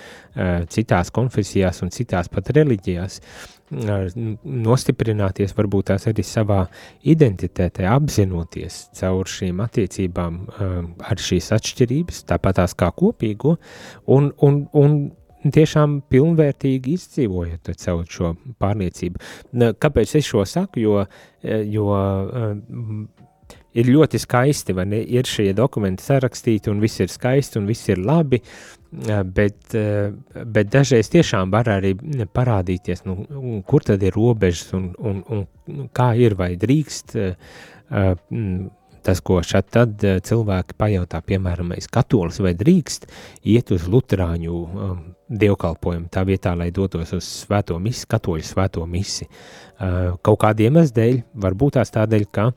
citās 0.70 1.11
konfesijās 1.14 1.82
un 1.82 1.92
citās 1.94 2.30
pat 2.30 2.52
reliģijās, 2.54 3.20
nostiprināties 4.44 5.54
varbūt 5.56 5.90
tās 5.90 6.06
arī 6.06 6.22
savā 6.22 6.62
identitātē, 7.02 7.88
apzinoties 7.90 8.87
caur 8.94 9.26
šīm 9.26 9.62
attiecībām 9.64 10.40
ar 11.02 11.22
šīs 11.28 11.50
atšķirības, 11.56 12.22
tāpat 12.30 12.61
tās 12.61 12.76
kā 12.78 12.92
kopīgo, 12.94 13.56
un, 14.06 14.30
un, 14.46 14.66
un 14.78 15.00
tiešām 15.44 16.01
pilnvērtīgi 16.11 16.96
izdzīvojat 16.96 17.72
savu 17.81 18.07
šo 18.11 18.33
pārliecību. 18.62 19.20
Kāpēc 19.83 20.16
es 20.18 20.29
šo 20.29 20.44
saku? 20.49 20.83
Jo, 20.83 21.05
e, 21.42 21.61
jo 21.72 21.90
e, 21.96 22.46
ir 23.81 23.90
ļoti 23.92 24.20
skaisti, 24.22 24.77
vai 24.77 24.87
ne? 24.90 25.03
Ir 25.03 25.29
šie 25.29 25.53
dokumenti 25.57 26.05
sarakstīti, 26.07 26.72
un 26.72 26.81
viss 26.83 27.03
ir 27.05 27.12
skaisti, 27.12 27.61
un 27.61 27.68
viss 27.70 27.92
ir 27.92 28.01
labi, 28.03 28.40
e, 28.40 29.20
bet, 29.38 29.77
bet 30.57 30.72
dažreiz 30.72 31.12
tiešām 31.12 31.53
var 31.55 31.70
arī 31.77 31.94
parādīties, 32.35 33.05
nu, 33.07 33.61
kur 33.68 33.87
tad 33.87 34.03
ir 34.03 34.16
robežas, 34.16 34.72
un, 34.79 34.90
un, 34.99 35.22
un 35.31 35.87
kā 35.96 36.12
ir, 36.18 36.38
vai 36.38 36.55
drīkst 36.61 37.16
tas, 39.07 39.23
ko 39.25 39.38
šeit 39.47 39.71
tad 39.75 40.03
cilvēki 40.27 40.77
pajautā, 40.79 41.23
piemēram, 41.25 41.73
es 41.79 41.88
katolis 41.92 42.40
vai 42.42 42.55
drīkst 42.59 43.09
iet 43.53 43.73
uz 43.75 43.87
luterāņu 43.90 44.62
um, 44.66 45.03
dievkalpojumu 45.27 46.11
tā 46.12 46.23
vietā, 46.27 46.55
lai 46.59 46.71
dotos 46.75 47.14
uz 47.16 47.27
svēto 47.47 47.79
misi, 47.83 48.07
katoļu 48.11 48.47
svēto 48.47 48.87
misi. 48.90 49.27
Uh, 49.27 50.14
kaut 50.25 50.40
kādiem 50.45 50.77
iemeslu 50.77 50.97
dēļ, 50.97 51.21
varbūt 51.42 51.79
tās 51.79 51.92
tādēļ, 51.95 52.27
ka 52.33 52.51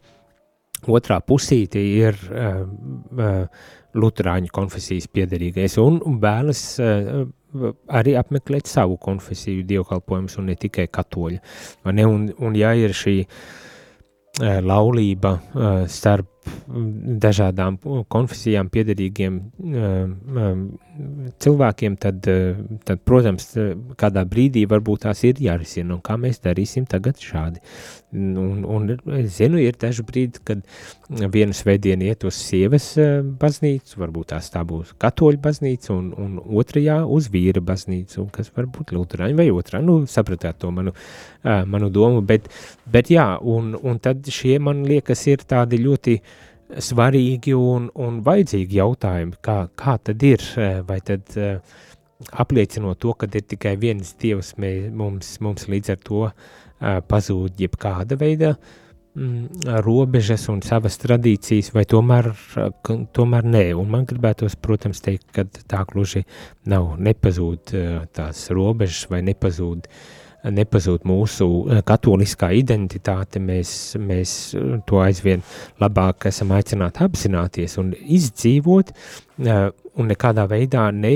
otrā 0.89 1.19
pusīte 1.25 1.81
ir 1.81 2.17
uh, 2.29 2.63
uh, 2.65 3.67
luterāņu 3.99 4.51
konfesijas 4.53 5.09
piederīgais 5.11 5.77
un 5.81 5.99
vēlas 6.21 6.61
uh, 6.83 7.23
arī 7.89 8.13
apmeklēt 8.19 8.69
savu 8.69 8.99
konfesiju 9.01 9.65
dievkalpojumus 9.69 10.37
un 10.37 10.51
ne 10.51 10.55
tikai 10.59 10.87
katoļu. 10.93 11.39
Ne? 11.89 12.05
Un, 12.05 12.29
un 12.37 12.57
ja 12.57 12.75
ir 12.77 12.93
šī 12.95 13.15
uh, 13.23 14.59
laulība 14.61 15.33
uh, 15.39 15.87
starp 15.89 16.38
dažādām 16.69 17.77
konfesijām 18.11 18.69
piederīgiem 18.71 19.39
cilvēkiem, 21.39 21.95
tad, 22.01 22.27
tad, 22.85 23.01
protams, 23.07 23.51
kādā 23.99 24.25
brīdī 24.29 24.65
varbūt 24.69 25.05
tās 25.07 25.23
ir 25.27 25.39
jārisina, 25.41 25.95
un 25.95 26.03
kā 26.05 26.17
mēs 26.19 26.41
darīsim 26.43 26.87
tagad 26.89 27.21
šādi. 27.23 27.61
Un, 28.13 28.63
un 28.65 28.87
es 29.19 29.35
zinu, 29.37 29.59
ir 29.61 29.77
daži 29.79 30.03
brīdi, 30.05 30.41
kad 30.45 30.63
vienu 31.33 31.53
svētdienu 31.53 32.07
iet 32.09 32.25
uz 32.25 32.39
sievas 32.41 32.91
baznīcu, 33.41 33.99
varbūt 34.01 34.31
tās 34.33 34.49
tā 34.53 34.63
būs 34.67 34.95
katoļu 35.01 35.41
baznīca, 35.43 35.93
un, 35.93 36.09
un 36.17 36.39
otrajā 36.61 36.99
uz 37.05 37.29
vīra 37.33 37.61
baznīcu, 37.65 38.27
kas 38.33 38.51
varbūt 38.57 38.95
luterāņi 38.97 39.37
vai 39.37 39.47
otrā, 39.53 39.83
nu, 39.85 40.01
sapratāt 40.09 40.59
to 40.63 40.73
manu, 40.73 40.95
manu 41.43 41.93
domu, 41.93 42.25
bet, 42.25 42.49
bet 42.89 43.13
jā, 43.13 43.31
un, 43.39 43.75
un 43.77 44.01
tad 44.01 44.25
šie, 44.33 44.57
man 44.63 44.83
liekas, 44.89 45.27
ir 45.29 45.45
tādi 45.49 45.81
ļoti 45.85 46.17
uh, 46.19 46.37
svarīgi 46.77 47.55
un, 47.57 47.89
un 47.97 48.19
vajadzīgi 48.25 48.79
jautājumi, 48.79 49.37
kā, 49.45 49.59
kā 49.79 49.97
tad 50.03 50.25
ir, 50.25 50.43
eh, 50.59 50.81
vai 50.85 50.99
tad 51.05 51.33
uh, 51.37 51.79
apliecinot 52.43 52.99
to, 53.01 53.15
ka 53.17 53.29
ir 53.33 53.47
tikai 53.49 53.75
viens 53.79 54.13
dievs, 54.21 54.53
mē, 54.61 54.73
mums, 54.93 55.37
mums 55.41 55.65
līdz 55.71 55.95
ar 55.95 56.03
to 56.05 56.21
uh, 56.27 56.35
pazūd 57.09 57.57
jebkāda 57.63 58.19
veida 58.19 58.53
mm, 59.15 59.81
robežas 59.85 60.45
un 60.53 60.61
savas 60.65 60.99
tradīcijas, 61.01 61.73
vai 61.73 61.87
tomēr, 61.89 62.31
tomēr 63.17 63.49
nē, 63.49 63.65
un 63.79 63.89
man 63.89 64.05
gribētos, 64.09 64.59
protams, 64.61 65.01
teikt, 65.01 65.31
ka 65.33 65.47
tā 65.49 65.83
gluži 65.89 66.25
nav. 66.69 66.95
Nepazūd 67.01 67.73
tās 68.13 68.45
robežas 68.53 69.09
vai 69.09 69.23
nepazūd 69.25 69.89
uh, 69.89 70.18
nepazūd 70.47 71.05
mūsu 71.07 71.47
eh, 71.67 71.81
katoliskā 71.85 72.51
identitāte, 72.55 73.41
mēs, 73.43 73.71
mēs 73.99 74.35
eh, 74.55 74.77
to 74.87 75.01
aizvien 75.03 75.43
labāk 75.81 76.29
esam 76.29 76.53
aicināti 76.55 77.03
apzināties 77.05 77.77
un 77.81 77.91
izdzīvot, 77.99 78.93
eh, 79.43 79.65
un 79.99 80.11
nekādā 80.11 80.45
veidā 80.49 80.87
ne 80.95 81.15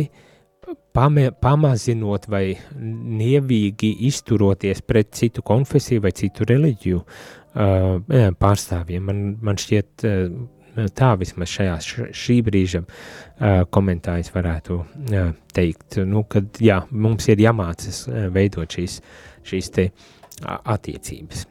pame, 0.95 1.29
pamazinot 1.31 2.27
vai 2.31 2.45
nievīgi 2.79 3.93
izturoties 4.09 4.83
pret 4.85 5.13
citu 5.15 5.43
konfesiju 5.45 6.03
vai 6.03 6.11
citu 6.15 6.47
reliģiju 6.49 7.05
pārstāvjiem. 7.53 9.03
Man, 9.05 9.17
man 9.45 9.59
šķiet, 9.61 10.01
tā 10.95 11.13
vismaz 11.19 11.51
šajā 11.53 11.77
šī 12.15 12.39
brīža 12.45 12.83
uh, 12.83 13.63
komentārs 13.73 14.33
varētu 14.33 14.79
uh, 14.79 15.31
teikt, 15.53 15.99
nu, 16.09 16.25
kad 16.29 16.61
jā, 16.63 16.81
mums 16.91 17.29
ir 17.31 17.43
jāmācas 17.43 18.05
uh, 18.09 18.27
veidot 18.33 18.77
šīs, 18.77 18.99
šīs 19.47 19.73
te 19.73 19.89
attiecības. 20.43 21.47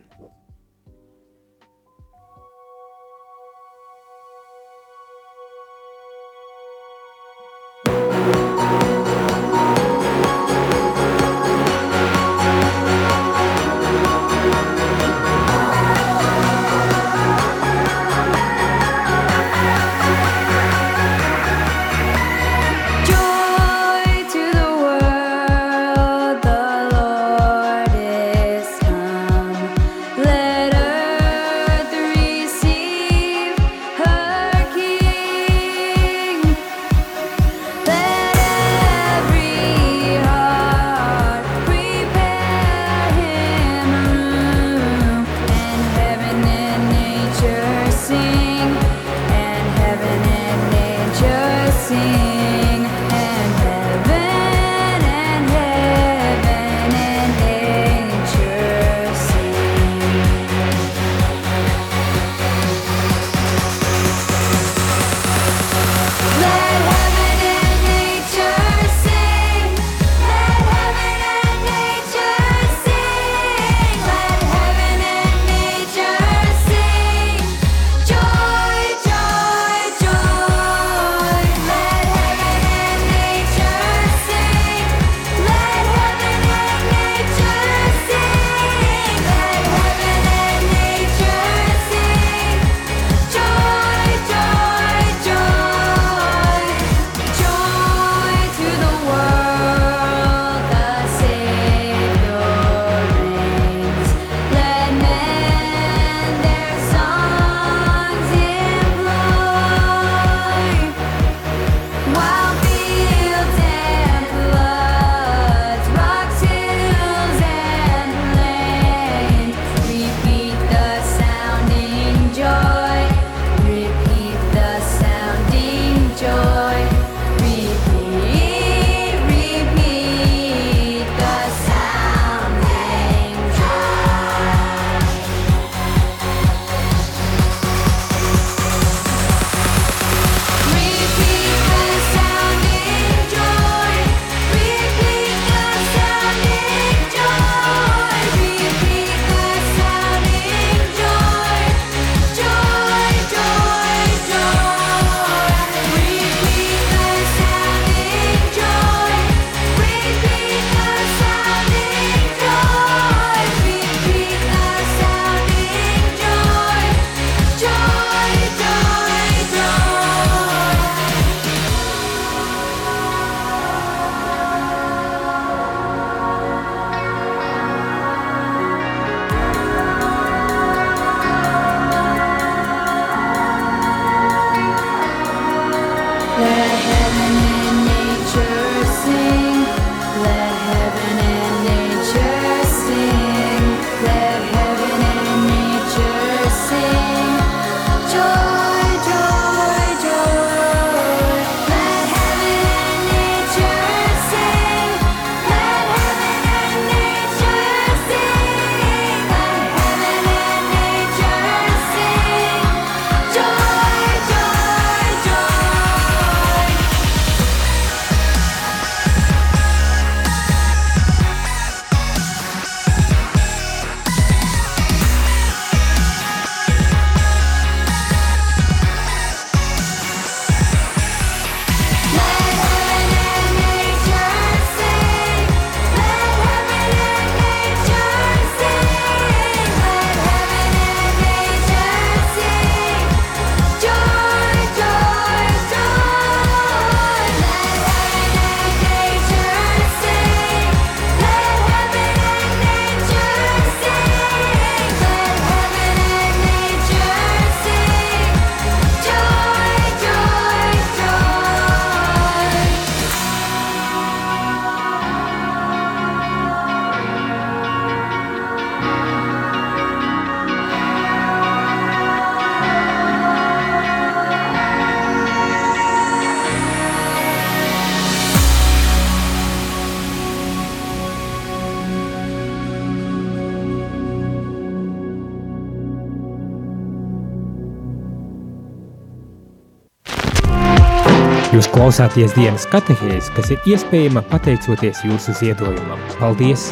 Jūs 291.62 291.70
klausāties 291.70 292.32
dienas 292.34 292.64
katehēs, 292.66 293.28
kas 293.36 293.52
ir 293.54 293.66
iespējama 293.70 294.24
pateicoties 294.26 295.04
jūsu 295.06 295.30
ziedojumam. 295.38 296.00
Paldies! 296.18 296.64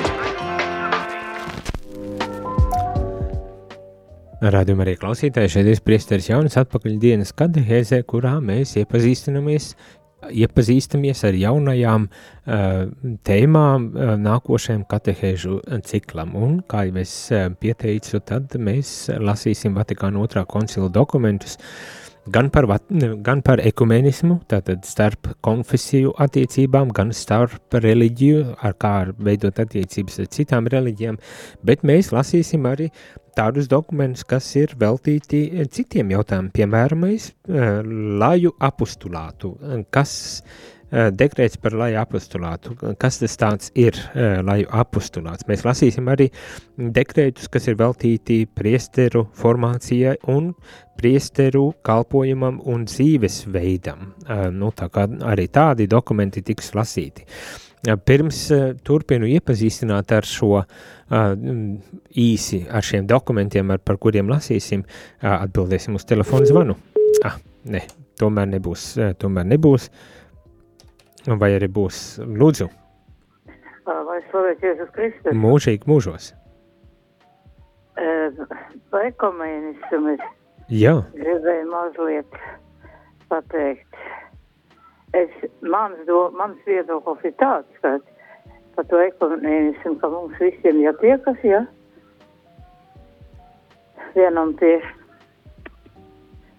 Rādījumā 4.43 4.83
arī 4.83 4.97
klausītāji 4.99 5.53
šeit 5.55 5.71
ir 5.71 5.85
priesteris 5.87 6.27
Jaunis 6.33 6.59
atpakaļ 6.59 6.99
dienas 7.07 7.31
katehēzē, 7.39 8.03
kurā 8.11 8.41
mēs 8.43 8.75
iepazīstamies 8.83 9.71
iepazīstamies 10.27 11.23
ar 11.25 11.39
jaunajām 11.39 12.11
uh, 12.11 12.83
tēmām 13.31 13.87
uh, 13.95 14.13
nākošajam 14.21 14.83
katehēžu 14.91 15.63
ciklam. 15.87 16.35
Un, 16.35 16.61
kā 16.67 16.89
jau 16.89 16.99
es 16.99 17.15
uh, 17.31 17.47
pieteicu, 17.63 18.19
tad 18.27 18.59
mēs 18.59 18.93
lasīsim 19.23 19.79
Vatikāna 19.79 20.19
otrā 20.27 20.43
koncila 20.51 20.91
dokumentus 20.91 21.61
gan 22.33 22.51
par, 22.53 22.67
gan 23.25 23.43
par 23.47 23.61
ekumenismu, 23.65 24.41
tātad 24.51 24.85
starp 24.89 25.33
konfesiju 25.45 26.15
attiecībām, 26.23 26.93
gan 26.97 27.13
starp 27.17 27.79
reliģiju, 27.85 28.45
ar 28.63 28.77
kā 28.81 28.95
veidot 29.19 29.61
attiecības 29.63 30.21
ar 30.23 30.31
citām 30.37 30.71
reliģijām, 30.71 31.19
bet 31.67 31.85
mēs 31.87 32.13
lasīsim 32.15 32.67
arī 32.71 32.91
tādus 33.37 33.69
dokumentus, 33.71 34.25
kas 34.27 34.49
ir 34.59 34.75
veltīti 34.81 35.45
eh, 35.51 35.69
citiem 35.71 36.13
jautājumiem, 36.17 36.51
piemēram, 36.57 37.07
eh, 37.11 37.71
laju 38.21 38.55
apustulātu, 38.71 39.55
kas 39.95 40.13
eh, 40.41 40.80
dekrēts 40.91 41.61
par 41.63 41.77
laju 41.79 42.01
apustulātu, 42.01 42.75
kas 43.01 43.21
tas 43.23 43.37
tāds 43.41 43.73
ir 43.79 43.97
laju 44.47 44.69
apustulāts. 44.83 45.47
Mēs 45.49 45.65
lasīsim 45.67 46.11
arī 46.11 46.29
dekrētus, 46.77 47.49
kas 47.53 47.71
ir 47.71 47.79
veltīti 47.81 48.43
priesteru 48.47 49.27
formācijai 49.39 50.17
un 50.33 50.53
priesteru 51.01 51.71
kalpojumam 51.87 52.61
un 52.69 52.85
dzīvesveidam. 52.91 54.13
Nu, 54.57 54.73
tā 54.77 54.91
kā 54.93 55.07
arī 55.31 55.49
tādi 55.53 55.89
dokumenti 55.91 56.45
tiks 56.45 56.75
lasīti. 56.77 57.27
Pirms 57.81 58.43
turpinu 58.85 59.25
iepazīstināt 59.31 60.11
ar 60.13 60.27
šo 60.29 60.59
uh, 60.59 60.67
īsi 61.11 62.61
ar 62.69 62.85
šiem 62.85 63.07
dokumentiem, 63.09 63.71
ar, 63.75 63.81
par 63.83 63.99
kuriem 63.99 64.31
lasīsim, 64.31 64.85
atbildēsim 65.23 65.97
uz 65.99 66.07
telefonu 66.07 66.47
zvanu. 66.47 66.77
Ah, 67.27 67.39
ne, 67.65 67.83
tomēr 68.21 68.51
nebūs, 68.53 68.93
tomēr 69.21 69.49
nebūs. 69.51 69.91
Vai 71.39 71.53
arī 71.55 71.69
būs 71.71 72.19
lūdzu? 72.27 72.67
Vai 73.87 74.19
slavēts 74.31 74.65
Jēzus 74.65 74.91
Kristus? 74.95 75.37
Mūžīgi 75.37 75.87
mūžos. 75.87 76.33
Par 78.91 79.07
ekumēnismu 79.07 80.15
es 80.15 80.23
Jā. 80.71 80.95
gribēju 81.15 81.67
mazliet 81.71 82.39
pateikt. 83.31 83.99
Es, 85.15 85.31
mans, 85.63 85.99
do, 86.07 86.29
mans 86.39 86.59
viedoklis 86.67 87.25
ir 87.27 87.35
tāds, 87.43 87.81
ka 87.83 87.97
par 88.77 88.87
to 88.91 89.01
ekumēnismu, 89.03 89.97
ka 89.99 90.11
mums 90.13 90.39
visiem 90.39 90.79
jātiekas, 90.85 91.43
ja? 91.47 91.65
Vienam 94.15 94.55
pie, 94.59 94.77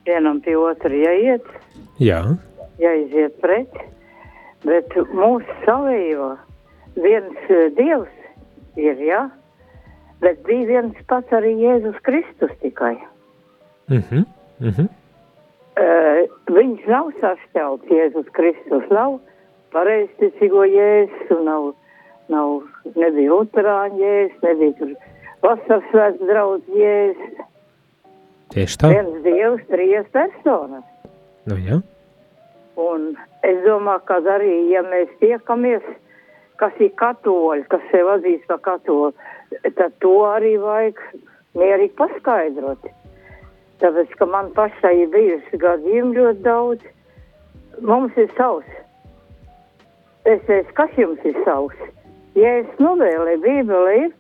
vienam 0.08 0.42
pie 0.44 0.58
otra 0.60 0.92
jāiet, 0.92 1.48
Jā. 2.00 2.22
jāiziet 2.80 3.40
pret, 3.44 3.80
bet 4.68 4.96
mūsu 5.12 5.58
savījo 5.66 6.32
viens 7.02 7.46
uh, 7.50 7.68
dievs 7.78 8.80
ir, 8.80 9.02
ja? 9.06 9.26
Bet 10.22 10.44
bija 10.46 10.68
viens 10.70 10.98
pats 11.10 11.34
arī 11.34 11.56
Jēzus 11.60 11.98
Kristus 12.06 12.54
tikai. 12.64 12.98
Mhm. 13.90 14.26
Mm 14.26 14.26
mhm. 14.68 14.82
Mm 14.82 14.98
Uh, 15.82 16.28
viņš 16.52 16.82
nav 16.92 17.14
sašķelts, 17.22 17.88
Jēzus 17.90 18.28
Kristus 18.36 18.84
nav 18.92 19.16
pareizticīgo 19.72 20.66
Jēzus, 20.68 21.32
nav 21.48 21.70
nav, 22.32 22.62
nebija 22.96 23.32
Lutāņu 23.32 24.02
jēzus, 24.02 24.44
nebija 24.46 24.76
tur 24.80 24.94
vasaras 25.46 25.88
svētku 25.92 26.30
draudz 26.30 26.76
jēzus. 26.78 27.48
Tieši 28.52 28.80
tā. 28.82 28.92
Viens 28.92 29.22
dievs, 29.26 29.64
trīs 29.72 30.10
personas. 30.16 30.86
Nu, 31.48 31.58
jā. 31.58 31.80
Un 32.80 33.12
es 33.44 33.60
domāju, 33.66 34.06
ka 34.08 34.22
arī, 34.36 34.54
ja 34.72 34.82
mēs 34.86 35.10
tiekamies, 35.20 35.84
kas 36.62 36.78
ir 36.80 36.94
katoļi, 36.96 37.66
kas 37.72 37.84
sev 37.92 38.08
atzīst 38.14 38.48
par 38.48 38.62
katoļu, 38.68 39.12
tad 39.76 39.98
to 40.00 40.14
arī 40.30 40.56
vajag 40.62 41.02
mierīgi 41.58 41.96
paskaidrot. 42.00 42.88
Tāpēc, 43.82 44.14
ka 44.20 44.26
man 44.30 44.52
pašai 44.56 44.94
ir 45.04 45.12
bijusi 45.12 45.60
gadījumi 45.60 46.16
ļoti 46.20 46.44
daudz, 46.46 46.86
mums 47.82 48.16
ir 48.22 48.30
savs. 48.38 48.70
Es 50.30 50.44
teicu, 50.46 50.74
kas 50.78 50.98
jums 51.02 51.24
ir 51.26 51.38
savs? 51.44 51.78
Ja 52.38 52.60
es 52.62 52.70
novēlēju 52.80 53.42
Bībeli, 53.44 53.96
ir 54.06 54.12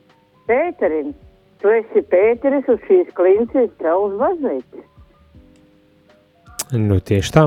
Pēterim, 0.49 1.13
tu 1.61 1.69
esi 1.71 2.01
Pēteris 2.11 2.67
uz 2.73 2.81
šīs 2.89 3.13
klinces 3.15 3.69
tavs 3.79 4.17
baznīcas. 4.19 4.90
Nu, 6.71 6.99
tieši 7.03 7.33
tā. 7.35 7.45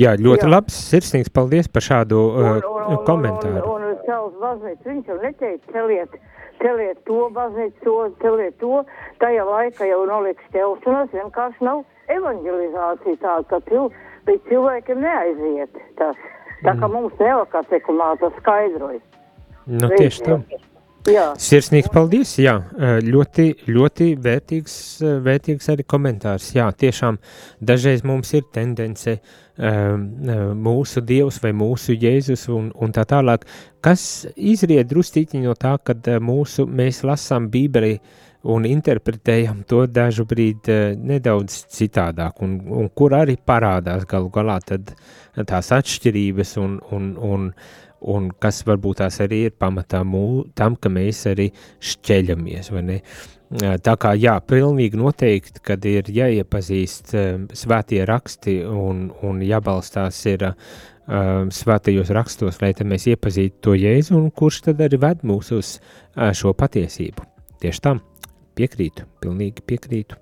Jā, 0.00 0.14
ļoti 0.18 0.46
Jā. 0.46 0.50
labs, 0.50 0.76
sirsnīgs 0.90 1.30
paldies 1.34 1.68
par 1.70 1.84
šādu 1.86 2.20
uh, 2.20 2.38
un, 2.42 2.68
un, 2.68 2.86
un, 2.96 3.00
komentāru. 3.06 3.60
Un, 3.62 3.70
un, 3.70 3.88
un, 3.92 3.98
savus 4.08 4.34
baznīcas, 4.42 4.86
viņš 4.88 5.10
jau 5.12 5.18
neteica, 5.22 5.72
celiet, 5.72 6.16
celiet 6.62 7.00
to 7.08 7.28
baznīcu, 7.36 7.78
to, 7.86 7.96
celiet 8.22 8.58
to, 8.62 8.82
tajā 9.22 9.46
laikā 9.48 9.88
jau 9.90 10.02
noliks 10.10 10.52
ķelšanas, 10.56 11.14
vienkārši 11.14 11.68
nav 11.68 11.84
evanģelizācija 12.12 13.20
tāda, 13.22 13.46
ka 13.52 13.62
cil, 13.70 13.90
līdz 14.28 14.50
cilvēkiem 14.50 15.02
neaiziet 15.06 15.82
tas. 16.00 16.18
Tā 16.64 16.72
kā 16.72 16.86
mm. 16.86 16.94
mums 16.96 17.18
neokatekumāta 17.20 18.30
skaidroja. 18.38 19.02
Nu, 19.68 19.88
tieši 19.92 20.24
tā. 20.24 20.38
Jā. 21.04 21.24
Sirsnīgs 21.36 21.90
paldies, 21.92 22.30
jā, 22.40 22.54
ļoti, 23.04 23.44
ļoti 23.68 24.06
vērtīgs, 24.24 24.76
vērtīgs 25.26 25.68
arī 25.74 25.84
komentārs. 25.84 26.46
Jā, 26.56 26.70
tiešām 26.72 27.18
dažreiz 27.60 28.00
mums 28.08 28.32
ir 28.32 28.46
tendence 28.54 29.18
mūsu 30.64 31.02
dievs 31.04 31.42
vai 31.44 31.52
mūsu 31.52 31.92
jēzus 31.92 32.48
un, 32.56 32.72
un 32.72 32.94
tā 32.96 33.04
tālāk, 33.10 33.44
kas 33.84 34.24
izriet 34.34 34.88
drustīti 34.88 35.44
no 35.44 35.52
tā, 35.60 35.76
kad 35.84 36.08
mūsu, 36.24 36.64
mēs 36.64 37.04
lasām 37.04 37.50
bībeli 37.52 37.98
un 38.44 38.64
interpretējam 38.68 39.62
to 39.68 39.84
dažu 39.88 40.26
brīdi 40.28 40.96
nedaudz 41.00 41.62
citādāk, 41.72 42.42
un, 42.44 42.58
un 42.80 42.90
kur 42.96 43.14
arī 43.16 43.36
parādās 43.36 44.04
galu 44.08 44.28
galā 44.32 44.58
tad 44.64 44.92
tās 45.48 45.72
atšķirības 45.72 46.56
un, 46.60 46.76
un, 46.92 47.08
un, 47.16 47.48
un 48.10 48.30
kas 48.40 48.62
varbūt 48.68 49.00
tās 49.02 49.20
arī 49.24 49.44
ir 49.48 49.56
pamatā 49.60 50.02
mū, 50.06 50.44
tam, 50.56 50.76
ka 50.76 50.92
mēs 50.92 51.24
arī 51.30 51.50
šķeļamies? 51.84 52.70
Tā 53.84 53.94
kā 54.00 54.14
jā, 54.18 54.38
pilnīgi 54.42 54.98
noteikti, 54.98 55.62
kad 55.62 55.84
ir 55.86 56.08
jāiepazīst 56.10 57.14
svētie 57.54 58.02
raksti 58.08 58.56
un, 58.66 59.06
un 59.22 59.42
jābalstās 59.44 60.18
ir 60.32 60.48
svētajos 61.04 62.10
rakstos, 62.16 62.58
lai 62.62 62.72
mēs 62.88 63.06
iepazītu 63.12 63.60
to 63.60 63.76
Jēzu 63.76 64.16
un 64.18 64.30
kurš 64.32 64.64
tad 64.70 64.80
arī 64.84 64.98
ved 65.02 65.22
mūs 65.28 65.52
uz 65.54 65.76
šo 66.14 66.54
patiesību. 66.56 67.28
Tieši 67.60 67.84
tam. 67.84 68.00
Piekrītu, 68.54 69.02
pilnīgi 69.18 69.64
piekrītu. 69.66 70.16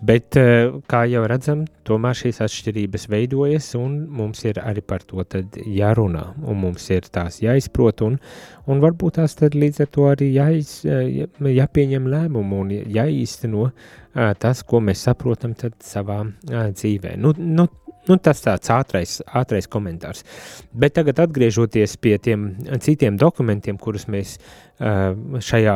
Bet, 0.00 0.36
eh, 0.40 0.70
kā 0.88 1.02
jau 1.10 1.26
redzam, 1.28 1.66
tomēr 1.84 2.16
šīs 2.16 2.40
atšķirības 2.46 3.04
veidojas, 3.12 3.74
un 3.76 3.98
mums 4.08 4.44
ir 4.48 4.60
arī 4.62 4.80
par 4.80 5.04
to 5.04 5.20
jārunā, 5.20 6.24
un 6.40 6.60
mums 6.62 6.88
ir 6.90 7.02
tās 7.12 7.42
jāizprot, 7.44 8.00
un, 8.06 8.18
un 8.66 8.80
varbūt 8.80 9.20
tās 9.20 9.36
līdz 9.36 9.80
ar 9.84 9.92
to 9.92 10.08
arī 10.08 10.32
jāiz, 10.32 10.84
eh, 10.88 11.26
jāpieņem 11.52 12.08
lēmumu 12.08 12.60
un 12.64 12.70
jāīsteno 12.70 13.70
eh, 13.70 14.34
tas, 14.40 14.62
ko 14.62 14.80
mēs 14.80 15.04
saprotam 15.04 15.52
savā 15.54 16.22
dzīvē. 16.46 17.18
Nu, 17.18 17.34
nu, 17.36 17.68
Nu, 18.06 18.14
tas 18.22 18.38
tāds 18.38 18.70
ātrais, 18.70 19.16
ātrais 19.34 19.66
komentārs. 19.66 20.22
Bet 20.70 20.94
tagad 20.94 21.18
atgriežoties 21.24 21.96
pie 21.98 22.12
tiem 22.22 22.52
citiem 22.78 23.16
dokumentiem, 23.18 23.80
kurus 23.82 24.06
mēs 24.06 24.36
šajā, 24.78 25.74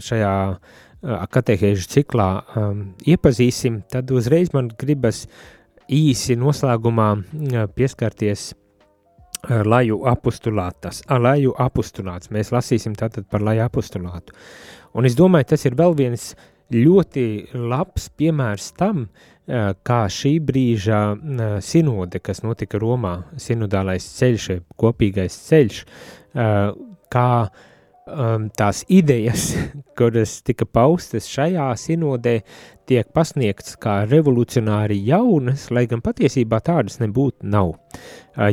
šajā 0.00 0.32
katehēžu 1.02 1.88
ciklā 1.90 2.28
um, 2.56 2.82
iepazīsim, 3.08 3.82
tad 3.90 4.10
uzreiz 4.14 4.52
man 4.54 4.70
gribas 4.78 5.26
īsi 5.90 6.36
noslēgumā 6.38 7.08
pieskarties 7.74 8.52
laju 9.66 10.04
apustulātas, 10.06 11.02
laju 11.10 11.56
apustulāts. 11.58 12.30
Mēs 12.30 12.52
lasīsim 12.54 12.94
tātad 12.94 13.26
par 13.30 13.42
laju 13.42 13.64
apustulātu. 13.66 14.36
Un 14.94 15.08
es 15.08 15.16
domāju, 15.18 15.50
tas 15.50 15.66
ir 15.66 15.74
vēl 15.74 15.96
viens 15.98 16.28
ļoti 16.72 17.26
labs 17.58 18.06
piemērs 18.16 18.70
tam, 18.78 19.08
kā 19.82 19.98
šī 20.06 20.36
brīža 20.46 21.00
sinode, 21.66 22.22
kas 22.22 22.44
notika 22.46 22.78
Romā, 22.78 23.16
sinodālais 23.42 24.06
ceļš, 24.20 24.48
kopīgais 24.78 25.34
ceļš, 25.48 25.82
kā 27.12 27.28
uh, 27.42 27.68
um, 28.06 28.48
tās 28.56 28.82
idejas, 28.92 29.52
kuras 29.98 30.40
tika 30.46 30.66
paustas 30.66 31.28
šajā 31.30 31.68
sinodē, 31.78 32.40
tiek 32.88 33.08
pasniegts 33.14 33.76
kā 33.80 34.02
revolucionāri 34.10 34.98
jaunas, 35.06 35.68
lai 35.70 35.84
gan 35.90 36.02
patiesībā 36.04 36.60
tādas 36.64 36.98
nebūtu 37.02 37.46
nav. 37.48 37.74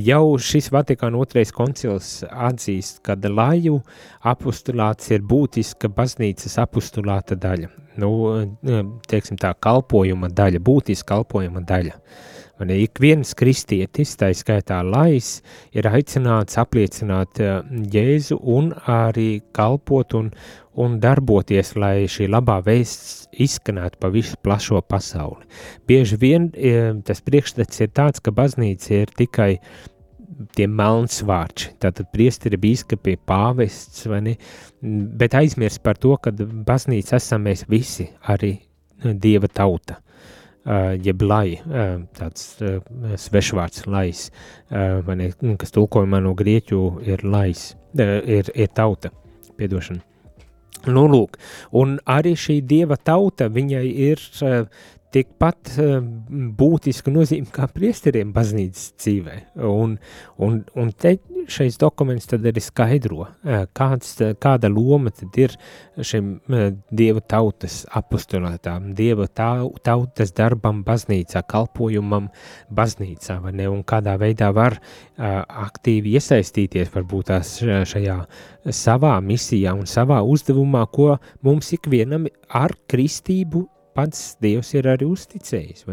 Jau 0.03 0.23
šis 0.43 0.69
Vatikāna 0.75 1.19
otrais 1.19 1.51
koncils 1.55 2.19
atzīst, 2.29 3.01
ka 3.03 3.17
laju 3.25 3.79
apustulāts 4.27 5.11
ir 5.11 5.25
būtiska 5.25 5.91
baznīcas 5.95 6.59
apustulāta 6.61 7.35
daļa. 7.39 7.71
Nu, 7.99 8.11
teiksim 9.09 9.39
tā, 9.39 9.53
kalpojuma 9.59 10.29
daļa, 10.31 10.61
būtiska 10.63 11.15
kalpojuma 11.15 11.65
daļa. 11.67 11.97
Un 12.59 12.71
ik 12.75 12.99
viens 12.99 13.29
kristietis, 13.39 14.17
tā 14.19 14.33
skaitā 14.35 14.81
lais, 14.83 15.37
ir 15.71 15.87
aicināts 15.87 16.57
apliecināt 16.59 17.39
Jēzu 17.93 18.35
un 18.51 18.73
arī 18.91 19.39
kalpot 19.55 20.15
un, 20.19 20.27
un 20.75 20.97
darboties, 20.99 21.71
lai 21.79 22.09
šī 22.11 22.27
labā 22.27 22.57
vēsts 22.65 23.29
izskanētu 23.45 24.01
pa 24.03 24.11
visu 24.11 24.35
plašo 24.43 24.81
pasauli. 24.83 25.47
Bieži 25.87 26.19
vien 26.19 26.49
e, 26.51 26.73
tas 27.07 27.23
priekšstats 27.23 27.85
ir 27.85 27.93
tāds, 27.95 28.19
ka 28.19 28.35
baznīca 28.35 28.91
ir 29.05 29.15
tikai 29.15 29.53
tie 30.55 30.67
melnsvārči, 30.67 31.77
tātad 31.79 32.11
priesteri, 32.11 32.59
bīskapi, 32.59 33.15
pāvests, 33.27 34.03
vai 34.11 34.19
ne, 34.27 34.35
bet 35.19 35.35
aizmirst 35.39 35.79
par 35.83 35.99
to, 35.99 36.17
ka 36.19 36.35
baznīca 36.35 37.15
esam 37.23 37.47
mēs 37.47 37.69
visi, 37.71 38.11
arī 38.27 38.57
Dieva 38.99 39.47
tauta, 39.47 39.95
uh, 39.95 40.09
jeb 41.01 41.23
lai, 41.25 41.57
uh, 41.57 41.95
tāds 42.17 42.59
uh, 42.61 42.77
svešvārds 43.17 43.87
lais, 43.89 44.27
ne, 44.69 45.31
kas 45.57 45.73
tulkojumā 45.73 46.21
no 46.21 46.35
grieķu 46.37 46.83
ir 47.07 47.25
lais, 47.25 47.71
ir, 47.97 48.51
ir 48.53 48.69
tauta, 48.77 49.09
piedošana. 49.57 50.05
Nu, 50.87 51.09
lūk, 51.11 51.35
un 51.75 51.97
arī 52.07 52.37
šī 52.39 52.61
dieva 52.63 52.95
tauta, 52.95 53.49
viņai 53.51 53.83
ir 53.89 54.21
tikpat 55.13 55.73
uh, 55.77 55.97
būtiska 56.59 57.11
nozīme 57.13 57.49
kā 57.53 57.67
priesteriem 57.73 58.33
baznīcas 58.35 58.91
dzīvē. 58.99 59.37
Un, 59.65 59.97
un, 60.45 60.59
un 60.77 60.91
te 60.93 61.15
šais 61.49 61.79
dokuments 61.81 62.29
tad 62.29 62.45
arī 62.49 62.61
skaidro, 62.61 63.25
uh, 63.25 63.63
kāds, 63.75 64.15
kāda 64.41 64.69
loma 64.71 65.13
tad 65.15 65.39
ir 65.41 65.55
šim 66.05 66.35
uh, 66.37 66.67
dieva 66.91 67.23
tautas 67.25 67.81
apostolētām, 67.97 68.91
dieva 68.97 69.25
tautas 69.29 70.35
darbam 70.37 70.83
baznīcā, 70.85 71.41
kalpojumam 71.49 72.29
baznīcā, 72.75 73.39
vai 73.43 73.55
ne, 73.57 73.69
un 73.71 73.81
kādā 73.87 74.15
veidā 74.21 74.51
var 74.55 74.77
aktīvi 75.17 76.13
iesaistīties 76.15 76.93
varbūt 76.93 77.29
tās 77.29 77.55
šajā 77.59 78.15
savā 78.75 79.17
misijā 79.23 79.73
un 79.75 79.89
savā 79.89 80.21
uzdevumā, 80.23 80.85
ko 80.93 81.17
mums 81.45 81.73
ikvienam 81.75 82.27
ar 82.55 82.75
kristību 82.89 83.65
pats 83.97 84.35
Dievs 84.43 84.73
ir 84.77 84.89
arī 84.91 85.07
uzticējis. 85.09 85.87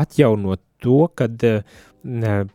Atjaunot 0.00 0.62
to, 0.82 1.04
kad 1.18 1.42
uh, 1.46 1.62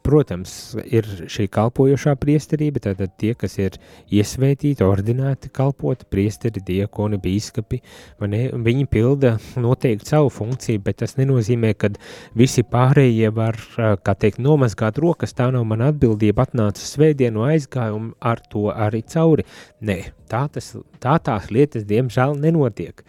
Protams, 0.03 0.53
ir 0.89 1.05
šī 1.29 1.45
kalpojošā 1.53 2.15
priesterība, 2.17 2.81
tātad 2.87 3.11
tie, 3.21 3.33
kas 3.37 3.59
ir 3.61 3.75
iesvētīti, 4.09 4.81
ordinēti 4.81 5.51
kalpot, 5.53 6.07
priesteri, 6.09 6.63
diekoni, 6.65 7.19
bīskapi, 7.21 7.79
viņi 8.23 8.87
pilda 8.89 9.35
noteikti 9.61 10.09
savu 10.09 10.31
funkciju, 10.33 10.81
bet 10.87 11.03
tas 11.03 11.13
nenozīmē, 11.19 11.75
ka 11.77 11.91
visi 12.39 12.65
pārējie 12.65 13.29
var, 13.35 13.59
kā 13.77 14.17
teikt, 14.17 14.41
nomazgāt 14.41 14.97
rokas, 15.03 15.35
tā 15.37 15.51
nav 15.53 15.67
mana 15.69 15.91
atbildība, 15.93 16.47
atnāca 16.47 16.81
svētdienu 16.81 17.45
aizgāju 17.45 17.99
un 17.99 18.11
ar 18.25 18.41
to 18.49 18.71
arī 18.73 19.03
cauri. 19.13 19.45
Nē, 19.85 19.99
tā, 20.33 20.47
tas, 20.49 20.71
tā 21.03 21.17
tās 21.21 21.49
lietas, 21.53 21.85
diemžēl, 21.85 22.35
nenotiek. 22.41 23.03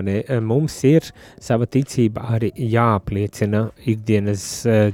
Ne? 0.00 0.20
Mums 0.44 0.78
ir 0.88 1.04
sava 1.42 1.68
ticība 1.68 2.24
arī 2.36 2.52
jāapliecina 2.56 3.66
ikdienas 3.90 4.44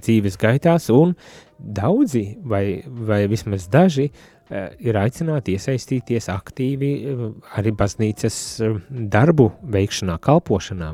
dzīves 0.02 0.38
gaitās, 0.40 0.90
un 0.96 1.14
daudzi, 1.58 2.38
vai, 2.44 2.82
vai 2.86 3.26
vismaz 3.28 3.66
daži, 3.72 4.10
eh, 4.50 4.68
ir 4.78 4.96
aicināti 5.00 5.54
iesaistīties 5.56 6.28
aktīvi 6.30 6.90
eh, 6.94 7.22
arī 7.58 7.72
baznīcas 7.76 8.36
eh, 8.62 8.74
darbu 8.90 9.48
veikšanā, 9.74 10.18
kalpošanā. 10.22 10.92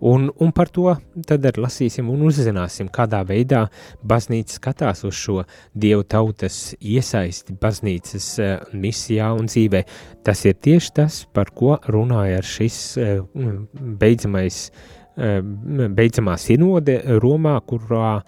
Un, 0.00 0.28
un 0.30 0.52
par 0.52 0.68
to 0.74 0.96
tad 1.26 1.46
arī 1.46 1.62
lasīsim 1.64 2.10
un 2.10 2.26
uzzināsim, 2.26 2.90
kādā 2.92 3.22
veidā 3.26 3.66
baznīca 4.02 4.58
skatās 4.58 5.04
uz 5.06 5.14
šo 5.14 5.44
dievu 5.74 6.02
tautas 6.02 6.74
iesaisti 6.80 7.56
baznīcas 7.60 8.28
misijā 8.74 9.30
un 9.38 9.46
dzīvē. 9.46 9.84
Tas 10.26 10.44
ir 10.44 10.58
tieši 10.58 10.92
tas, 10.98 11.22
par 11.32 11.54
ko 11.54 11.78
runāja 11.86 12.42
šis 12.42 12.98
beidzamais, 14.02 14.66
beidzamā 15.16 16.34
sinode 16.36 16.98
Romā, 17.22 17.54
kurā 17.64 18.18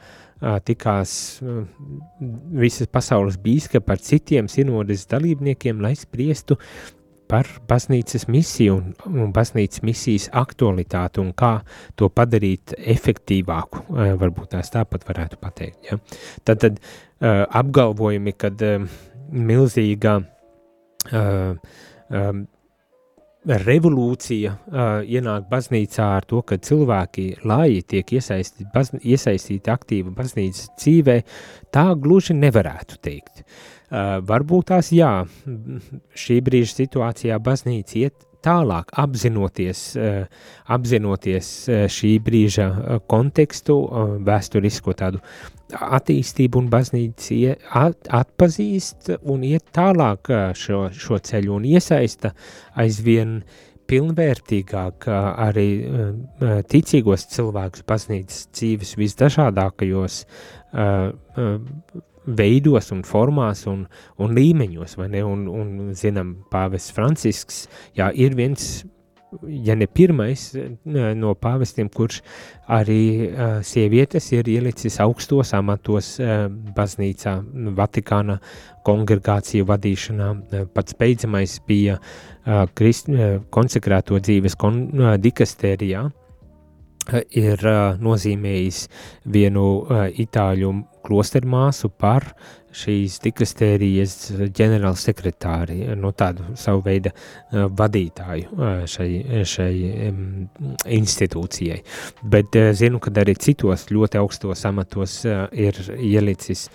tikās 0.41 1.13
visas 2.55 2.91
pasaules 2.93 3.39
bīskapi 3.43 3.95
ar 3.95 4.03
citiem 4.03 4.49
sinodes 4.51 5.07
dalībniekiem, 5.11 5.83
lai 5.83 5.95
spriestu 5.99 6.59
par 7.29 7.49
baznīcas 7.69 8.25
misiju 8.33 8.77
un, 8.79 8.93
un 9.11 9.33
baznīcas 9.37 9.83
misijas 9.85 10.29
aktualitāti 10.33 11.21
un 11.21 11.35
kā 11.37 11.59
to 11.99 12.09
padarīt 12.09 12.73
efektīvāku, 12.79 13.85
varbūt 14.21 14.55
tās 14.55 14.73
tāpat 14.73 15.05
varētu 15.09 15.41
pateikt. 15.43 15.91
Ja? 15.91 15.99
Tad, 16.49 16.65
tad 16.65 16.81
apgalvojumi, 17.61 18.33
kad 18.39 18.63
milzīga 19.29 20.21
revolūcija 23.49 24.53
uh, 24.53 24.85
ienāk 25.09 25.49
baznīcā 25.49 26.07
ar 26.19 26.27
to, 26.29 26.43
ka 26.45 26.59
cilvēki, 26.61 27.27
lai 27.49 27.81
tiek 27.89 28.13
iesaistīti, 28.19 28.69
bazn 28.75 29.01
iesaistīti 29.01 29.73
aktīvi 29.73 30.13
baznīcas 30.17 30.69
dzīvē, 30.77 31.19
tā 31.73 31.87
gluži 31.97 32.37
nevarētu 32.37 33.01
teikt. 33.05 33.45
Uh, 33.89 34.19
varbūt 34.29 34.69
tās 34.75 34.93
jā, 34.93 35.13
šī 36.13 36.41
brīža 36.45 36.83
situācijā 36.83 37.39
baznīca 37.41 38.03
iet 38.03 38.28
tālāk, 38.45 38.91
apzinoties, 39.03 39.83
uh, 39.99 40.25
apzinoties 40.75 41.51
uh, 41.69 41.85
šī 41.91 42.15
brīža 42.25 42.67
uh, 42.69 42.99
kontekstu, 43.11 43.79
vēsturisko 44.25 44.95
tādu 44.99 45.23
attīstību 45.69 46.63
un 46.63 46.69
baznīca 46.73 47.55
at, 47.77 48.09
atpazīst 48.21 49.11
un 49.29 49.45
iet 49.45 49.67
tālāk 49.77 50.31
šo, 50.57 50.87
šo 50.97 51.19
ceļu 51.21 51.59
un 51.59 51.67
iesaista 51.69 52.33
aizvien 52.81 53.43
pilnvērtīgāk 53.89 55.07
arī 55.09 55.69
ticīgos 56.73 57.27
cilvēkus 57.33 57.85
baznīcas 57.89 58.49
dzīves 58.53 58.97
visdažādākajos 59.01 60.23
veidos 62.37 62.93
un 62.93 63.03
formās 63.07 63.65
un, 63.71 63.87
un 64.21 64.37
līmeņos, 64.37 64.99
vai 65.01 65.09
ne, 65.15 65.25
un, 65.25 65.49
un 65.49 65.91
zinām, 65.97 66.37
pāvests 66.53 66.95
Francisks, 66.95 67.67
jā, 67.97 68.11
ir 68.15 68.37
viens 68.39 68.85
ja 69.49 69.75
ne 69.77 69.87
pirmais 69.87 70.43
no 70.85 71.35
pāvestiem, 71.37 71.91
kurš 71.93 72.23
arī 72.73 73.03
uh, 73.29 73.59
sievietes 73.65 74.31
ir 74.33 74.49
ielicis 74.49 74.99
augstos 75.05 75.53
amatos 75.57 76.15
uh, 76.23 76.47
baznīcā, 76.77 77.35
Vatikāna 77.77 78.39
kongregāciju 78.89 79.67
vadīšanā. 79.69 80.31
Pats 80.73 80.97
beidzamais 80.97 81.59
bija 81.69 81.99
uh, 81.99 82.65
krist, 82.79 83.13
uh, 83.13 83.43
konsekrēto 83.53 84.21
dzīves 84.25 84.57
kon, 84.57 84.87
uh, 84.97 85.17
dikastērijā, 85.21 86.07
uh, 86.09 86.28
ir 87.37 87.65
nozīmējis 88.03 88.85
vienu 89.33 89.65
itāļu 90.25 90.73
klostermāsu 91.09 91.89
par 91.97 92.33
šīs 92.79 93.17
dikastērijas 93.25 94.15
ģenerālsekretāri, 94.55 95.79
no 95.97 96.13
tādu 96.13 96.53
savu 96.61 96.83
veidu 96.85 97.11
vadītāju 97.51 98.69
šai, 98.93 99.09
šai 99.49 99.73
institūcijai. 100.99 101.81
Bet 102.23 102.59
zinu, 102.79 103.01
ka 103.03 103.13
arī 103.25 103.35
citos 103.41 103.89
ļoti 103.91 104.21
augstos 104.21 104.67
amatos 104.69 105.23
ir 105.27 105.81
ielicis 105.97 106.69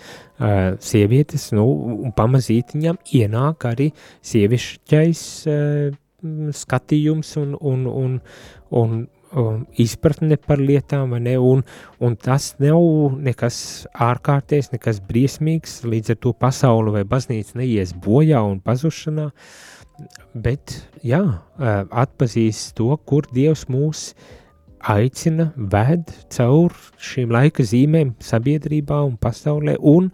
sievietes, 0.82 1.52
nu, 1.54 1.68
un 2.04 2.14
pamazītiņam 2.16 2.98
ienāk 3.14 3.68
arī 3.70 3.92
sievišķais 4.26 5.26
skatījums 6.56 7.36
un, 7.40 7.54
un, 7.60 7.86
un, 7.86 8.20
un 8.74 9.02
um, 9.34 9.64
izpratne 9.80 10.38
par 10.40 10.62
lietām, 10.62 11.14
ne, 11.22 11.36
un, 11.38 11.64
un 12.02 12.16
tas 12.20 12.52
nav 12.62 13.18
nekas 13.24 13.58
ārkārtējs, 13.92 14.72
nekas 14.74 15.00
briesmīgs, 15.04 15.82
līdz 15.88 16.14
ar 16.14 16.20
to 16.26 16.34
pasauli 16.46 16.94
vai 16.98 17.04
baznīca 17.08 17.58
neies 17.60 17.94
bojā 18.04 18.42
un 18.46 18.60
pazušanā, 18.64 19.30
bet, 20.46 20.78
jā, 21.06 21.22
uh, 21.24 21.84
atpazīst 21.90 22.74
to, 22.78 22.90
kur 23.06 23.28
Dievs 23.34 23.68
mūs 23.70 24.08
aicina, 24.84 25.46
ved 25.56 26.10
caur 26.34 26.74
šīm 27.00 27.30
laika 27.32 27.64
zīmēm 27.64 28.10
sabiedrībā 28.20 28.98
un 29.06 29.14
pasaulē 29.16 29.78
un 29.80 30.10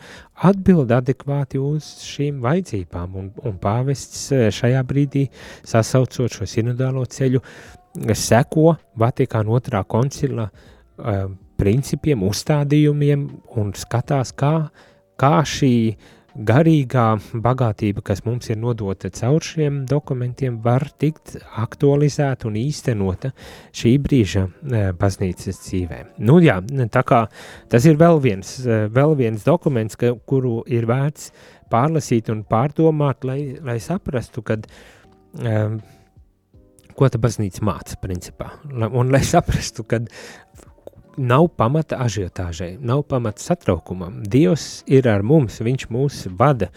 atbild 0.47 0.93
adekvāti 0.95 1.59
uz 1.59 1.89
šīm 2.07 2.39
vajadzībām. 2.45 3.17
Un, 3.19 3.33
un 3.43 3.59
pāvests 3.63 4.29
uh, 4.37 4.47
šajā 4.55 4.85
brīdī 4.87 5.27
sasaucot 5.67 6.39
šo 6.39 6.49
sinodālo 6.49 7.03
ceļu, 7.09 7.43
seko 7.95 8.75
Vatikāna 9.01 9.57
otrā 9.57 9.83
koncila 9.89 10.49
uh, 10.51 11.27
principiem, 11.61 12.25
uzstādījumiem 12.25 13.27
un 13.61 13.75
skatās, 13.77 14.33
kā, 14.37 14.55
kā 15.21 15.37
šī 15.47 15.75
garīgā 16.31 17.07
bagātība, 17.43 18.05
kas 18.07 18.23
mums 18.25 18.49
ir 18.53 18.59
nodota 18.63 19.11
caur 19.13 19.43
šiem 19.45 19.83
dokumentiem, 19.91 20.61
var 20.63 20.87
tikt 21.03 21.35
aktualizēta 21.59 22.47
un 22.49 22.59
īstenota 22.61 23.33
šī 23.77 23.97
brīža 24.05 24.47
baznīcas 24.99 25.59
dzīvē. 25.67 26.01
Nu 26.23 26.39
jā, 26.45 26.61
tā 26.95 27.03
kā 27.07 27.25
tas 27.71 27.89
ir 27.91 27.99
vēl 28.01 28.23
viens, 28.23 28.55
vēl 28.95 29.17
viens 29.19 29.47
dokuments, 29.47 29.99
ka, 30.01 30.15
kuru 30.31 30.61
ir 30.71 30.87
vērts 30.91 31.33
pārlasīt 31.71 32.31
un 32.33 32.45
pārdomāt, 32.47 33.27
lai, 33.27 33.41
lai 33.67 33.81
saprastu, 33.83 34.47
kad 34.47 34.71
um, 35.35 35.81
ko 37.01 37.09
ta 37.09 37.19
baznīca 37.21 37.65
māca 37.65 37.97
principā, 38.03 38.51
un 38.93 39.09
lai 39.13 39.23
saprastu, 39.25 39.87
kad 39.89 40.11
nav 41.21 41.49
pamata 41.57 41.99
ažiotāžai, 42.05 42.75
nav 42.85 43.07
pamata 43.09 43.41
satraukumam. 43.43 44.21
Dievs 44.29 44.83
ir 44.89 45.09
ar 45.09 45.25
mums, 45.27 45.59
viņš 45.65 45.87
mūs 45.93 46.27
vada, 46.37 46.69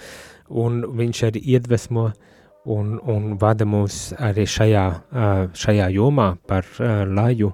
un 0.48 0.82
viņš 0.96 1.24
arī 1.28 1.44
iedvesmo 1.56 2.10
un, 2.72 2.96
un 3.04 3.34
vada 3.40 3.68
mūs 3.68 4.14
arī 4.16 4.48
šajā, 4.48 4.86
šajā 5.60 5.90
jomā 5.98 6.30
par 6.48 6.68
laju 7.12 7.52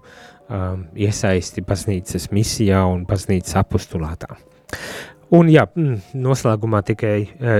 iesaisti 0.97 1.65
baznīcas 1.65 2.29
misijā 2.33 2.85
un 2.89 3.05
baznīcas 3.09 3.57
apostulātā. 3.63 4.37
Un 5.29 5.45
jā, 5.53 5.61
mm, 5.67 6.15
noslēgumā 6.17 6.79
tikai 6.87 7.17
uh, 7.21 7.59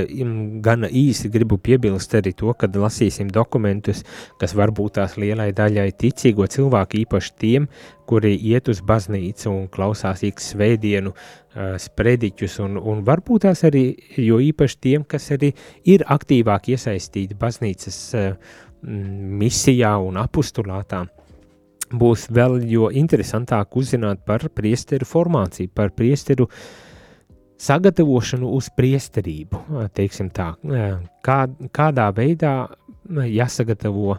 gana 0.66 0.88
īsi 0.90 1.30
gribu 1.30 1.60
piebilst 1.62 2.16
arī 2.18 2.32
to, 2.38 2.50
kad 2.58 2.74
lasīsim 2.74 3.30
dokumentus, 3.30 4.02
kas 4.42 4.56
varbūt 4.58 4.96
tās 4.98 5.14
lielai 5.22 5.52
daļai 5.54 5.92
ticīgo 6.02 6.48
cilvēku, 6.50 7.04
īpaši 7.04 7.36
tiem, 7.38 7.68
kuri 8.10 8.34
iet 8.50 8.72
uz 8.74 8.82
baznīcu 8.82 9.52
un 9.52 9.70
klausās 9.70 10.26
ik 10.26 10.42
svētdienu 10.42 11.14
uh, 11.14 11.78
sprediķus, 11.78 12.58
un, 12.66 12.82
un 12.82 13.06
varbūt 13.06 13.46
tās 13.46 13.62
arī, 13.70 13.86
jo 14.18 14.42
īpaši 14.50 14.82
tiem, 14.88 15.06
kas 15.06 15.30
arī 15.38 15.54
ir 15.86 16.08
aktīvāk 16.10 16.74
iesaistīti 16.74 17.38
baznīcas 17.38 18.02
uh, 18.18 18.52
misijā 18.82 19.94
un 20.02 20.18
apustulātā 20.18 21.06
būs 21.90 22.28
vēl 22.34 22.64
jo 22.70 22.90
interesantāk 22.90 23.78
uzzināt 23.78 24.26
par 24.26 24.50
priesteru 24.54 25.06
formāciju, 25.10 25.70
par 25.74 25.94
priesteru 25.94 26.50
uh, 26.50 26.68
sagatavošanu 27.60 28.52
uz 28.56 28.70
priesterību, 28.76 29.64
tā, 30.36 30.52
kā, 31.26 31.40
kādā 31.76 32.08
veidā 32.16 32.54
jāsagatavo 33.10 34.18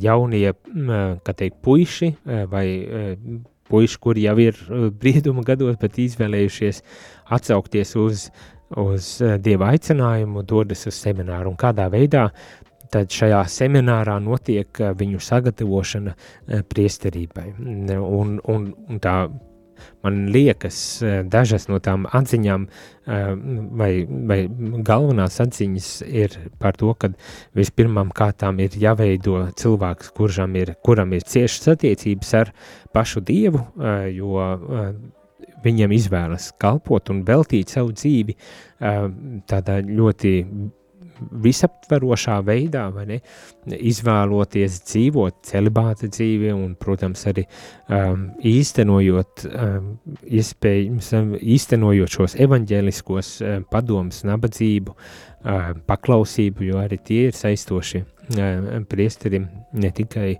jaunie, 0.00 0.52
kā 1.24 1.34
teikt, 1.36 1.60
puiši 1.64 2.14
vai 2.50 2.66
puiši, 3.70 3.98
kuri 4.02 4.26
jau 4.26 4.36
ir 4.42 4.56
brieduma 5.00 5.44
gados, 5.46 5.76
bet 5.80 5.98
izvēlējušies 6.02 6.82
atsaukties 7.36 7.94
uz, 8.00 8.24
uz 8.78 9.12
dieva 9.42 9.70
aicinājumu, 9.74 10.42
dodas 10.42 10.86
uz 10.90 10.98
semināru 10.98 11.52
un 11.54 11.60
kādā 11.60 11.86
veidā 11.92 12.28
tad 12.90 13.12
šajā 13.14 13.44
seminārā 13.46 14.16
notiek 14.22 14.80
viņu 14.98 15.20
sagatavošana 15.22 16.16
priesterībai. 16.70 17.46
Un, 18.00 18.40
un, 18.42 18.66
un 18.90 18.98
tā 19.02 19.14
man 20.04 20.26
liekas, 20.32 21.02
eh, 21.02 21.20
dažas 21.22 21.68
no 21.68 21.78
tām 21.78 22.06
atziņām, 22.06 22.66
eh, 22.66 23.34
vai, 23.80 24.06
vai 24.08 24.40
galvenās 24.86 25.40
atziņas 25.44 25.90
ir 26.08 26.36
par 26.58 26.78
to, 26.80 26.94
ka 26.94 27.12
vispirmām 27.56 28.12
kārtām 28.16 28.60
ir 28.60 28.70
jāveido 28.70 29.52
cilvēks, 29.54 30.12
kuram 30.16 30.56
ir, 30.56 30.74
kuram 30.84 31.12
ir 31.12 31.22
ciešas 31.22 31.74
attiecības 31.76 32.34
ar 32.40 32.52
pašu 32.94 33.20
dievu, 33.20 33.66
eh, 33.80 34.10
jo 34.16 34.36
viņiem 35.64 35.92
izvēlas 35.92 36.52
kalpot 36.58 37.10
un 37.10 37.24
veltīt 37.24 37.68
savu 37.68 37.92
dzīvi 37.92 38.34
tādā 38.80 39.80
ļoti 39.84 40.32
visaptverošā 41.44 42.38
veidā, 42.46 42.86
ne, 43.08 43.20
izvēloties 43.90 44.80
dzīvot 44.88 45.40
celibāta 45.50 46.08
dzīvi 46.10 46.52
un, 46.54 46.74
protams, 46.80 47.26
arī 47.30 47.44
um, 47.46 48.28
īstenojot, 48.46 49.44
um, 49.50 49.92
iespējams, 50.24 51.12
um, 51.18 51.34
īstenojot 51.40 52.16
šos 52.18 52.36
evaņģēliskos 52.46 53.32
um, 53.44 53.68
padomus, 53.70 54.24
nabadzību, 54.28 54.96
um, 54.96 55.84
paklausību, 55.88 56.68
jo 56.70 56.82
arī 56.82 57.00
tie 57.04 57.22
ir 57.28 57.38
saistoši 57.38 58.04
um, 58.04 58.84
priesterim, 58.90 59.48
ne 59.72 59.94
tikai, 59.96 60.34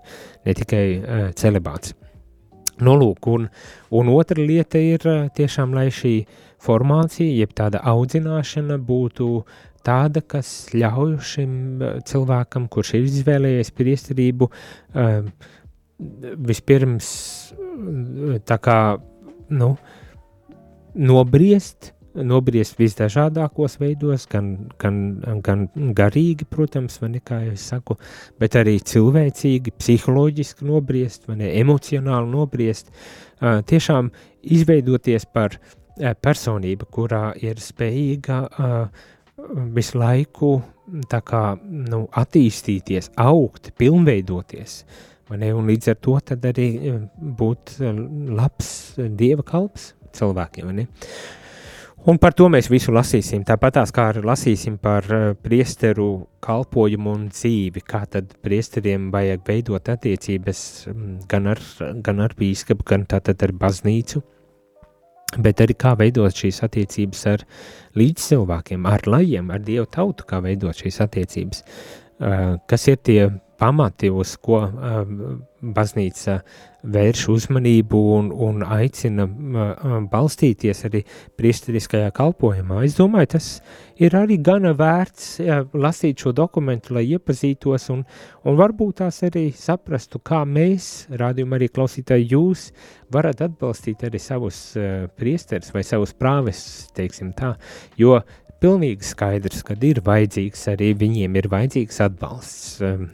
ne 0.45 0.61
tikai 0.61 0.85
uh, 0.99 1.25
celibāts. 1.37 1.95
Nu, 2.81 2.95
lūk, 2.97 3.27
un, 3.29 3.43
un 3.93 4.07
otra 4.09 4.41
lieta 4.41 4.79
ir 4.81 5.03
uh, 5.05 5.27
tiešām, 5.37 5.75
lai 5.77 5.91
šī 5.93 6.15
formācija, 6.61 7.29
jeb 7.41 7.53
tāda 7.57 7.81
audzināšana 7.89 8.79
būtu 8.85 9.27
uh, 9.37 9.59
tāda, 9.85 10.21
kas 10.21 10.71
ļauj 10.75 11.15
šim 11.25 11.53
eh, 11.81 11.95
cilvēkam, 12.07 12.67
kurš 12.71 12.95
ir 12.97 13.07
izvēlējies 13.09 13.73
priesterību, 13.77 14.49
um, 14.95 15.31
vispirms 16.51 17.09
eh, 17.53 18.37
tā 18.47 18.59
kā, 18.61 18.77
nu, 19.53 19.73
nobriest, 20.95 21.91
nobriest 22.11 22.75
visdažādākos 22.79 23.77
veidos, 23.79 24.25
gan, 24.31 24.53
gan, 24.81 24.97
gan 25.45 25.67
garīgi, 25.95 26.47
protams, 26.49 26.99
ne, 27.05 27.21
kā 27.23 27.39
jau 27.45 27.53
es 27.55 27.67
saku, 27.71 27.95
bet 28.41 28.57
arī 28.59 28.77
cilvēcīgi, 28.83 29.71
psiholoģiski 29.79 30.67
nobriest, 30.67 31.29
ne, 31.31 31.53
emocionāli 31.61 32.33
nobriest, 32.33 32.91
tiešām 33.39 34.11
izveidoties 34.43 35.23
par 35.31 35.55
personību, 35.95 36.89
kurā 36.91 37.23
ir 37.39 37.63
spējīga 37.63 38.41
uh, 38.43 39.07
visu 39.75 39.99
laiku 40.01 40.55
kā, 41.07 41.43
nu, 41.63 42.05
attīstīties, 42.19 43.11
augt, 43.21 43.71
pilnveidoties. 43.79 44.81
Ne, 45.31 45.53
un 45.55 45.69
līdz 45.71 45.93
ar 45.93 45.99
to 46.03 46.17
arī 46.19 46.65
eh, 46.75 46.97
būt 47.15 47.77
eh, 47.79 48.01
labs 48.35 48.71
dieva 48.97 49.45
kalps 49.47 49.93
cilvēkiem. 50.17 50.73
Un 52.11 52.17
par 52.17 52.33
to 52.33 52.49
mēs 52.49 52.67
visu 52.67 52.91
lasīsim. 52.91 53.45
Tāpat 53.47 53.77
kā 53.93 54.09
arī 54.09 54.25
lasīsim 54.25 54.79
par 54.81 55.05
priesteru 55.39 56.25
kalpojumu 56.43 57.13
un 57.13 57.27
dzīvi, 57.29 57.83
kā 57.85 58.01
tad 58.09 58.33
priesteriem 58.41 59.11
vajag 59.13 59.45
veidot 59.47 59.91
attiecības 59.93 60.63
mm, 60.89 61.17
gan 61.31 61.47
ar, 61.53 61.61
gan 62.03 62.19
ar 62.25 62.35
bīskapu, 62.35 62.83
gan 62.83 63.05
ar 63.07 63.55
baznīcu 63.61 64.23
bet 65.37 65.61
arī 65.63 65.75
kā 65.79 65.93
veidot 65.99 66.35
šīs 66.35 66.61
attiecības 66.67 67.23
ar 67.31 67.45
līdzcilvēkiem, 67.99 68.87
ar 68.89 69.07
lajiem, 69.07 69.51
ar 69.53 69.63
dievu 69.63 69.87
tautu, 69.91 70.27
kā 70.27 70.41
veidot 70.43 70.75
šīs 70.75 71.01
attiecības, 71.05 71.63
kas 72.67 72.87
ir 72.91 72.99
tie 73.05 73.21
pamati, 73.61 74.09
uz 74.09 74.35
ko 74.41 74.63
uh, 74.65 75.01
baznīca 75.61 76.41
vērš 76.81 77.27
uzmanību 77.29 77.99
un, 78.15 78.29
un 78.33 78.63
aicina 78.65 79.27
uh, 79.27 79.91
balstīties 80.09 80.85
arī 80.89 81.03
priesteriskajā 81.37 82.09
kalpojumā. 82.17 82.79
Es 82.87 82.97
domāju, 82.97 83.35
tas 83.35 83.49
ir 84.01 84.15
arī 84.17 84.39
gana 84.41 84.73
vērts 84.77 85.27
uh, 85.43 85.61
lasīt 85.77 86.23
šo 86.23 86.33
dokumentu, 86.33 86.95
lai 86.97 87.05
iepazītos 87.13 87.85
un, 87.93 88.01
un 88.49 88.57
varbūt 88.57 89.03
tās 89.03 89.21
arī 89.29 89.51
saprastu, 89.57 90.23
kā 90.25 90.41
mēs, 90.49 90.89
rādījumi 91.21 91.59
arī 91.59 91.69
klausītāji, 91.69 92.31
jūs 92.33 92.71
varat 93.13 93.45
atbalstīt 93.45 94.07
arī 94.09 94.21
savus 94.21 94.63
uh, 94.79 95.05
priesterus 95.19 95.69
vai 95.75 95.85
savus 95.85 96.15
prāves, 96.17 96.63
teiksim 96.97 97.35
tā, 97.37 97.53
jo 98.01 98.17
pilnīgi 98.61 99.05
skaidrs, 99.05 99.63
ka 99.65 99.75
ir 99.85 100.01
vajadzīgs 100.05 100.67
arī 100.71 100.91
viņiem 100.97 101.37
ir 101.39 101.47
vajadzīgs 101.51 102.01
atbalsts. 102.05 102.81
Ehm, 102.85 103.07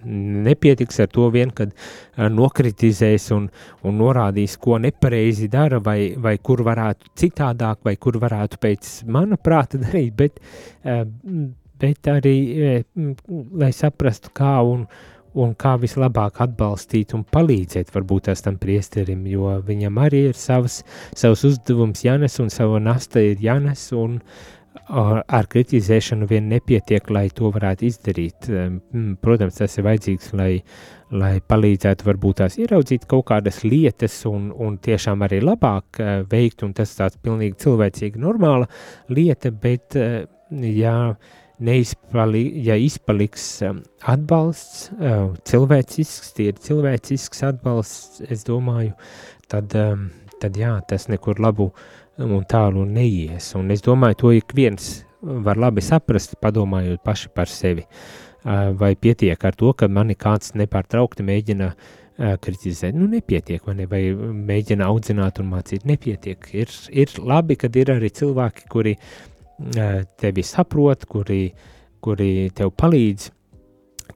nepietiks 0.48 1.00
ar 1.04 1.12
to 1.14 1.30
vien, 1.34 1.54
kad 1.56 1.72
eh, 1.74 2.28
nokritizēs 2.34 3.30
un, 3.36 3.50
un 3.88 4.00
norādīs, 4.02 4.58
ko 4.62 4.80
nepareizi 4.84 5.50
dara, 5.52 5.80
vai, 5.84 6.16
vai 6.20 6.38
kur 6.38 6.66
varētu 6.68 7.14
citādāk, 7.24 7.84
vai 7.88 7.96
kur 7.96 8.20
varētu 8.22 8.60
pēc 8.64 8.96
mana 9.14 9.40
prāta 9.40 9.80
darīt, 9.86 10.16
bet, 10.20 10.42
ehm, 10.84 11.54
bet 11.80 12.12
arī, 12.12 12.40
eh, 12.58 13.06
lai 13.62 13.72
saprastu, 13.76 14.34
kā 14.36 14.58
un, 14.68 14.84
un 15.38 15.54
kā 15.60 15.76
vislabāk 15.80 16.42
atbalstīt 16.44 17.14
un 17.14 17.24
palīdzēt 17.24 17.92
varbūt 17.94 18.32
tam 18.44 18.58
priesterim, 18.60 19.24
jo 19.30 19.54
viņam 19.64 20.00
arī 20.02 20.24
ir 20.32 20.38
savs, 20.40 20.82
savs 21.16 21.46
uzdevums 21.48 22.04
jānes 22.04 22.40
un 22.42 22.50
sava 22.50 22.80
nasta 22.82 23.22
ir 23.22 23.44
jānes 23.44 23.92
un, 23.94 24.18
ar 24.88 25.48
kritizēšanu 25.52 26.28
vien 26.30 26.48
nepietiek, 26.52 27.10
lai 27.12 27.28
to 27.36 27.52
varētu 27.52 27.88
izdarīt. 27.88 28.48
Protams, 29.22 29.60
tas 29.60 29.78
ir 29.78 29.86
vajadzīgs, 29.88 30.30
lai, 30.38 30.52
lai 31.12 31.38
palīdzētu 31.40 32.08
varbūt 32.08 32.42
tās 32.42 32.58
ieraudzīt 32.60 33.08
kaut 33.10 33.28
kādas 33.32 33.62
lietas 33.64 34.20
un, 34.30 34.50
un 34.52 34.78
tiešām 34.84 35.24
arī 35.28 35.42
labāk 35.44 36.02
eh, 36.04 36.14
veikt, 36.30 36.64
un 36.68 36.74
tas 36.78 36.96
tāds 36.98 37.20
pilnīgi 37.24 37.60
cilvēcīgi 37.64 38.24
normāla 38.24 38.68
lieta, 39.12 39.52
bet 39.52 39.96
eh, 40.00 40.24
ja, 40.52 40.96
neizpali, 41.60 42.44
ja 42.68 42.78
izpaliks 42.80 43.48
atbalsts, 44.08 44.90
eh, 45.00 45.22
cilvēcisks, 45.52 46.34
tie 46.38 46.52
ir 46.54 46.64
cilvēcisks 46.64 47.44
atbalsts, 47.48 48.24
es 48.28 48.48
domāju, 48.48 48.96
tad, 49.52 49.76
tad 50.42 50.60
jā, 50.60 50.76
tas 50.88 51.08
nekur 51.12 51.40
labu 51.44 51.72
un 52.24 52.46
tālu 52.50 52.86
neies. 52.86 53.52
Un 53.58 53.72
es 53.72 53.84
domāju, 53.86 54.18
to 54.22 54.32
ik 54.38 54.56
viens 54.58 55.04
var 55.22 55.60
labi 55.60 55.82
saprast, 55.82 56.38
padomājot 56.42 57.04
paši 57.06 57.30
par 57.36 57.50
sevi. 57.52 57.86
Vai 58.80 58.96
pietiek 58.96 59.42
ar 59.44 59.56
to, 59.58 59.74
ka 59.74 59.90
mani 59.92 60.16
kāds 60.16 60.54
nepārtraukti 60.56 61.26
mēģina 61.26 61.72
kritizēt, 62.42 62.96
nu 62.98 63.06
nepietiek, 63.12 63.62
vai, 63.66 63.76
ne? 63.78 63.86
vai 63.90 64.02
mēģina 64.50 64.88
audzināt 64.88 65.42
un 65.42 65.52
mācīt, 65.52 65.86
nepietiek. 65.86 66.48
Ir, 66.58 66.72
ir 66.90 67.14
labi, 67.22 67.58
kad 67.60 67.76
ir 67.78 67.92
arī 67.94 68.10
cilvēki, 68.10 68.70
kuri 68.72 68.96
tevi 70.22 70.46
saprot, 70.46 71.06
kuri, 71.10 71.44
kuri 72.02 72.50
tev 72.58 72.72
palīdz, 72.78 73.30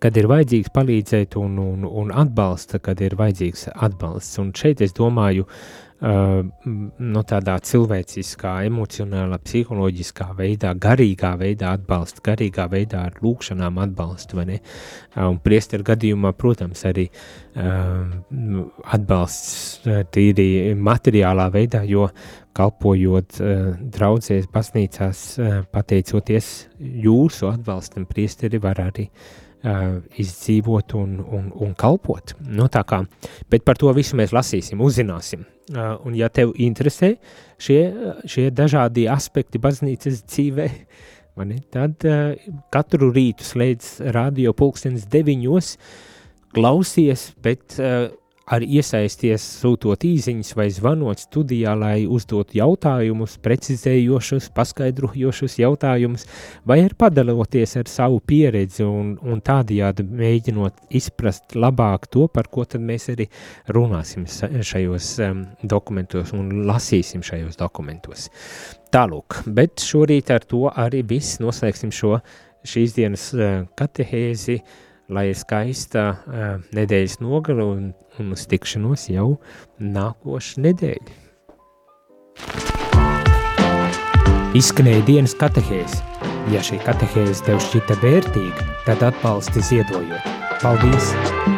kad 0.01 0.17
ir 0.17 0.29
vajadzīgs 0.31 0.73
palīdzēt 0.73 1.37
un, 1.37 1.59
un, 1.61 1.85
un 1.85 2.13
atbalsta, 2.15 2.79
kad 2.81 3.01
ir 3.05 3.17
vajadzīgs 3.19 3.67
atbalsts. 3.75 4.39
Un 4.41 4.53
šeit 4.57 4.81
es 4.81 4.95
domāju, 4.97 5.45
uh, 5.45 5.90
no 6.01 7.21
tādā 7.29 7.55
cilvēciskā, 7.61 8.55
emocionālā, 8.65 9.37
psiholoģiskā 9.45 10.31
veidā, 10.37 10.71
garīgā 10.81 11.35
veidā 11.37 11.75
atbalsta, 11.77 12.23
garīgā 12.25 12.65
veidā 12.71 13.03
ar 13.09 13.19
lūkšanām 13.21 13.77
atbalstu, 13.83 14.39
vai 14.39 14.45
ne? 14.49 14.57
Un 15.21 15.37
priesteru 15.43 15.85
gadījumā, 15.91 16.33
protams, 16.37 16.81
arī 16.89 17.05
uh, 17.11 18.15
atbalsts 18.97 19.85
tīri 20.15 20.73
materiālā 20.73 21.51
veidā, 21.53 21.83
jo 21.85 22.09
kalpojot 22.57 23.37
draudzēs, 23.93 24.49
baznīcās, 24.51 25.21
pateicoties 25.71 26.49
jūsu 26.81 27.47
atbalstam, 27.53 28.09
priesteri 28.09 28.59
var 28.59 28.81
arī 28.89 29.05
uh, 29.07 29.40
izdzīvot 29.61 30.95
un, 30.97 31.17
un, 31.21 31.49
un 31.53 31.73
kalpot. 31.77 32.33
Nu, 32.49 32.67
kā, 32.67 33.01
bet 33.51 33.65
par 33.67 33.79
to 33.81 33.91
visu 33.93 34.17
mēs 34.19 34.33
lasīsim, 34.33 34.81
uzzināsim. 34.81 35.45
Un, 35.71 36.15
ja 36.17 36.27
tev 36.33 36.55
interesē 36.59 37.13
šie, 37.61 37.81
šie 38.27 38.49
dažādi 38.55 39.05
aspekti 39.11 39.61
baznīcas 39.61 40.23
dzīvē, 40.25 40.69
mani, 41.39 41.61
tad 41.71 42.03
katru 42.73 43.11
rītu 43.13 43.45
slēdz 43.47 43.91
radio 44.15 44.55
pulkstenis 44.57 45.05
deviņos, 45.11 45.75
klausies, 46.57 47.29
bet 47.43 47.77
arī 48.51 48.67
iesaisties 48.79 49.43
sūtot 49.61 50.03
īsiņas 50.05 50.55
vai 50.57 50.67
zvanot 50.73 51.21
studijā, 51.23 51.73
lai 51.77 52.03
uzdotu 52.09 52.57
jautājumus, 52.59 53.37
precizējošus, 53.43 54.49
paskaidrojošus 54.55 55.57
jautājumus, 55.61 56.27
vai 56.67 56.81
arī 56.83 56.97
padaloties 56.99 57.77
ar 57.79 57.91
savu 57.91 58.19
pieredzi 58.27 58.83
un, 58.87 59.15
un 59.21 59.41
tādējādi 59.45 60.05
mēģinot 60.07 60.93
izprast 60.99 61.55
labāk 61.55 62.09
to, 62.11 62.27
par 62.31 62.51
ko 62.51 62.65
tad 62.67 62.83
mēs 62.83 63.09
arī 63.13 63.29
runāsim 63.71 64.27
šajos 64.27 65.13
um, 65.23 65.45
dokumentos 65.63 66.35
un 66.35 66.51
lasīsim 66.67 67.23
šajos 67.25 67.59
dokumentos. 67.61 68.29
Tālūk, 68.91 69.43
bet 69.55 69.79
šorīt 69.79 70.31
ar 70.35 70.43
to 70.43 70.67
arī 70.69 71.05
viss 71.07 71.39
noslēgsim 71.39 71.93
šo 71.95 72.17
šīs 72.67 72.93
dienas 72.97 73.29
uh, 73.33 73.63
katehēzi, 73.79 74.59
uh, 74.59 74.79
lai 75.11 75.27
ir 75.31 75.37
skaista 75.37 76.05
uh, 76.11 76.53
nedēļas 76.75 77.19
nogala 77.23 77.67
un, 77.75 77.91
un 78.19 78.31
uz 78.35 78.45
tikšanos 78.51 79.09
jau 79.11 79.35
nākošu 79.79 80.63
nedēļu. 80.67 81.19
Izskanēja 84.57 85.05
dienas 85.07 85.35
katehēze. 85.39 86.01
Ja 86.51 86.63
šī 86.65 86.81
katehēze 86.83 87.45
tev 87.47 87.61
šķita 87.63 87.99
vērtīga, 88.01 88.67
tad 88.87 89.05
atbalsti 89.11 89.63
ziedojot. 89.69 90.29
Paldies! 90.63 91.50